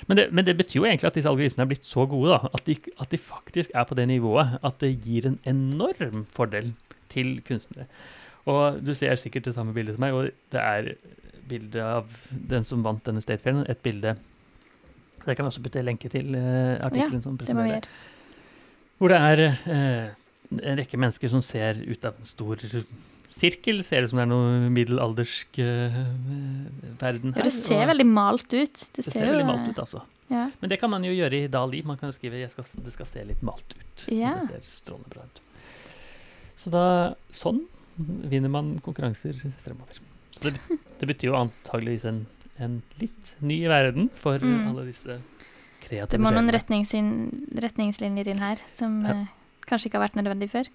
Men, 0.08 0.16
det, 0.16 0.32
men 0.32 0.44
det 0.46 0.56
betyr 0.56 0.80
jo 0.80 0.84
egentlig 0.86 1.06
at 1.10 1.14
disse 1.14 1.28
algoritmene 1.28 1.66
er 1.66 1.68
blitt 1.68 1.84
så 1.84 2.06
gode 2.08 2.30
da, 2.30 2.48
at 2.54 2.64
de, 2.64 2.76
at 3.00 3.10
de 3.10 3.18
faktisk 3.18 3.70
er 3.74 3.84
på 3.84 3.94
det 3.98 4.06
nivået 4.08 4.58
at 4.64 4.78
det 4.80 4.92
gir 5.04 5.26
en 5.26 5.38
enorm 5.44 6.24
fordel 6.32 6.72
til 7.12 7.40
kunstnere. 7.44 7.86
Og 8.48 8.78
du 8.86 8.94
ser 8.94 9.14
sikkert 9.20 9.44
det 9.44 9.54
samme 9.54 9.74
bildet 9.76 9.96
som 9.98 10.00
meg, 10.06 10.14
og 10.14 10.30
det 10.54 10.60
er 10.62 10.94
bildet 11.48 11.82
av 11.82 12.08
den 12.30 12.66
som 12.66 12.84
vant 12.86 13.02
denne 13.06 13.22
State 13.24 13.44
Fairen, 13.44 13.64
et 13.68 13.82
bilde 13.84 14.16
Det 15.24 15.34
kan 15.34 15.44
vi 15.44 15.50
også 15.50 15.64
putte 15.64 15.82
lenke 15.84 16.10
til 16.12 16.32
uh, 16.36 16.78
artikkelen 16.86 17.22
som 17.24 17.36
Det 17.36 17.46
presenterer. 17.46 17.88
Hvor 18.98 19.12
det 19.12 19.18
er 19.18 19.44
uh, 19.68 20.16
en 20.56 20.80
rekke 20.80 20.98
mennesker 21.00 21.30
som 21.32 21.42
ser 21.44 21.82
ut 21.84 22.04
av 22.08 22.16
en 22.16 22.28
stor 22.28 22.62
sirkel. 23.28 23.82
Ser 23.84 24.06
ut 24.06 24.12
som 24.12 24.20
det 24.20 24.24
er 24.24 24.30
noe 24.30 24.70
middelaldersk 24.72 25.60
uh, 25.60 25.98
verden 27.00 27.34
her. 27.34 27.42
Ja, 27.42 27.48
det 27.48 27.54
ser 27.56 27.84
og 27.84 27.92
veldig 27.92 28.08
malt 28.08 28.48
ut. 28.54 28.72
Det, 28.72 28.94
det 28.96 29.04
ser, 29.04 29.18
ser 29.18 29.26
jo 29.26 29.34
veldig 29.34 29.50
malt 29.50 29.68
ut, 29.68 29.82
altså. 29.84 30.04
Ja. 30.28 30.46
Men 30.60 30.72
det 30.72 30.80
kan 30.80 30.92
man 30.92 31.04
jo 31.04 31.12
gjøre 31.12 31.44
i 31.44 31.50
Dali. 31.52 31.82
Man 31.88 32.00
kan 32.00 32.10
jo 32.10 32.16
skrive 32.16 32.40
at 32.44 32.72
det 32.84 32.94
skal 32.94 33.08
se 33.08 33.24
litt 33.28 33.44
malt 33.44 33.76
ut. 33.76 34.06
Ja. 34.12 34.36
Det 34.40 34.48
ser 34.48 34.72
strålende 34.80 35.12
bra 35.12 35.24
ut. 35.28 35.42
Så 36.58 36.72
da, 36.74 36.84
sånn 37.32 37.62
vinner 37.98 38.50
man 38.52 38.76
konkurranser 38.84 39.36
fremover. 39.62 40.00
Så 40.34 40.48
det, 40.48 40.78
det 40.98 41.08
betyr 41.08 41.30
jo 41.32 41.36
antageligvis 41.38 42.04
en, 42.10 42.26
en 42.58 42.80
litt 43.00 43.34
ny 43.40 43.60
verden 43.70 44.10
for 44.14 44.38
Mm. 44.42 44.68
alle 44.70 44.84
disse 44.90 45.18
kreative 45.84 46.10
Det 46.10 46.20
må 46.20 46.30
noen 46.34 46.50
retningslinjer 46.50 48.28
inn 48.32 48.38
her 48.42 48.58
som 48.68 49.00
Ja. 49.04 49.10
eh, 49.10 49.26
kanskje 49.68 49.88
ikke 49.88 49.98
har 50.00 50.08
vært 50.08 50.18
nødvendig 50.18 50.50
før. 50.50 50.68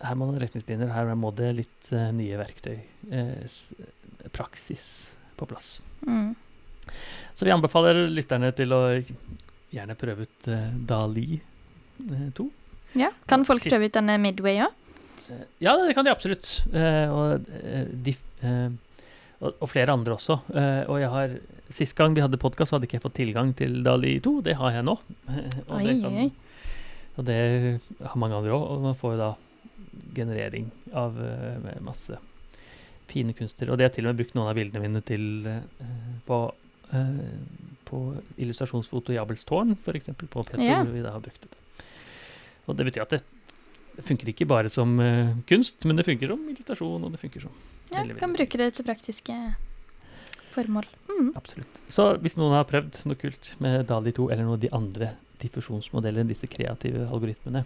Her 0.00 0.14
må 0.16 0.30
det 0.32 0.42
retningslinjer, 0.42 0.92
her 0.94 1.14
må 1.14 1.30
det 1.36 1.50
litt 1.58 1.90
uh, 1.92 2.10
nye 2.16 2.36
verktøy. 2.40 2.78
Uh, 3.12 3.44
praksis 4.32 5.14
på 5.36 5.46
plass. 5.48 5.80
Mm. 6.06 6.34
Så 7.36 7.44
vi 7.44 7.52
anbefaler 7.52 8.08
lytterne 8.08 8.50
til 8.56 8.72
å 8.72 8.80
gjerne 9.70 9.96
prøve 10.00 10.24
ut 10.24 10.48
uh, 10.48 10.70
Dali 10.88 11.36
eh, 11.36 12.30
2. 12.36 12.46
Ja. 12.98 13.10
Kan 13.28 13.44
folk 13.44 13.62
prøve 13.62 13.86
ut 13.90 13.96
denne 14.00 14.16
Midway 14.18 14.62
òg? 14.64 14.72
Ja, 15.62 15.76
det 15.78 15.94
kan 15.94 16.04
de 16.04 16.10
absolutt. 16.10 16.48
Og, 16.74 17.44
de, 18.02 18.14
og, 19.40 19.56
og 19.56 19.70
flere 19.70 19.94
andre 19.96 20.16
også. 20.16 20.40
Uh, 20.52 20.84
og 20.90 21.00
jeg 21.02 21.10
har 21.16 21.40
Sist 21.70 21.94
gang 21.94 22.16
vi 22.16 22.22
hadde 22.24 22.34
podkast, 22.42 22.72
hadde 22.74 22.88
ikke 22.88 22.96
jeg 22.96 23.04
fått 23.04 23.14
tilgang 23.20 23.52
til 23.54 23.76
Dali 23.86 24.16
2. 24.18 24.30
Det 24.42 24.56
har 24.58 24.72
jeg 24.74 24.82
nå. 24.88 24.96
og, 25.68 25.76
Oi, 25.76 25.84
det 25.86 25.92
kan, 26.02 26.16
og 27.14 27.28
det 27.28 27.36
har 28.02 28.16
mange 28.18 28.40
andre 28.40 28.56
òg. 28.56 28.64
Og 28.74 28.82
man 28.88 28.96
får 28.98 29.14
jo 29.14 29.20
da 29.20 29.28
generering 30.16 30.66
av 30.98 31.14
uh, 31.14 31.68
masse 31.86 32.18
fine 33.10 33.36
kunster. 33.38 33.70
Og 33.70 33.78
det 33.78 33.86
har 33.86 33.94
til 33.94 34.08
og 34.08 34.10
med 34.10 34.24
brukt 34.24 34.34
noen 34.34 34.50
av 34.50 34.58
bildene 34.58 34.82
mine 34.82 35.04
til 35.06 35.46
uh, 35.46 35.86
på, 36.26 36.40
på 37.86 38.02
illustrasjonsfoto 38.42 39.14
i 39.14 39.22
Abelstårn, 39.22 39.76
f.eks. 39.78 40.10
på 40.18 40.46
Ja. 40.58 40.82
hvor 40.82 40.90
vi 40.90 41.06
da 41.06 41.14
har 41.14 41.22
brukt 41.22 41.46
det. 41.46 41.86
Og 42.66 42.74
det 42.78 42.90
betyr 42.90 43.06
at 43.06 43.14
det, 43.14 43.22
det 43.96 44.04
funker 44.06 44.30
ikke 44.32 44.46
bare 44.48 44.70
som 44.72 44.94
uh, 45.02 45.34
kunst, 45.48 45.84
men 45.84 45.98
det 45.98 46.06
funker 46.06 46.32
som 46.32 46.46
illustrasjon, 46.52 47.04
og 47.04 47.12
det 47.14 47.20
funker 47.22 47.46
som 47.46 47.56
Ja, 47.90 48.00
Veldig, 48.00 48.16
kan 48.20 48.30
veldig 48.30 48.38
bruke 48.38 48.60
det 48.60 48.68
til 48.76 48.86
praktiske 48.86 49.36
formål. 50.54 50.86
Mm. 51.10 51.32
Absolutt. 51.38 51.80
Så 51.90 52.06
hvis 52.22 52.36
noen 52.38 52.54
har 52.54 52.68
prøvd 52.70 53.02
noe 53.10 53.18
kult 53.18 53.54
med 53.62 53.86
Dali 53.90 54.12
2 54.14 54.30
eller 54.30 54.46
noen 54.46 54.58
av 54.58 54.62
de 54.62 54.72
andre 54.74 55.12
diffusjonsmodellene, 55.42 56.30
disse 56.30 56.48
kreative 56.50 57.06
algoritmene, 57.08 57.64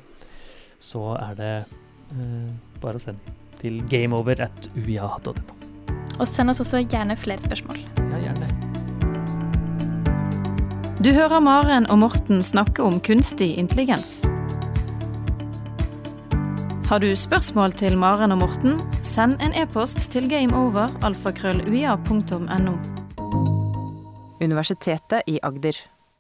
så 0.83 1.15
er 1.19 1.39
det 1.39 1.53
uh, 1.65 2.51
bare 2.83 3.01
å 3.01 3.05
sende 3.05 3.37
til 3.61 3.81
gameover 3.91 4.45
at 4.49 4.69
uia.no. 4.77 5.35
Og 6.15 6.29
send 6.31 6.53
oss 6.53 6.63
også 6.63 6.85
gjerne 6.87 7.17
flere 7.19 7.43
spørsmål. 7.43 7.81
Ja, 7.99 8.23
gjerne. 8.31 8.49
Du 11.05 11.11
hører 11.13 11.43
Maren 11.45 11.85
og 11.93 11.99
Morten 12.01 12.41
snakke 12.41 12.81
om 12.81 12.97
kunstig 13.05 13.59
intelligens. 13.61 14.23
Har 16.85 17.01
du 17.01 17.09
spørsmål 17.17 17.73
til 17.73 17.95
Maren 17.97 18.35
og 18.35 18.39
Morten, 18.43 18.83
send 19.01 19.41
en 19.41 19.55
e-post 19.57 20.11
til 20.13 20.29
gameover.alfakrølluia.no. 20.29 22.75
Universitetet 24.45 25.23
i 25.27 25.39
Agder. 25.43 25.94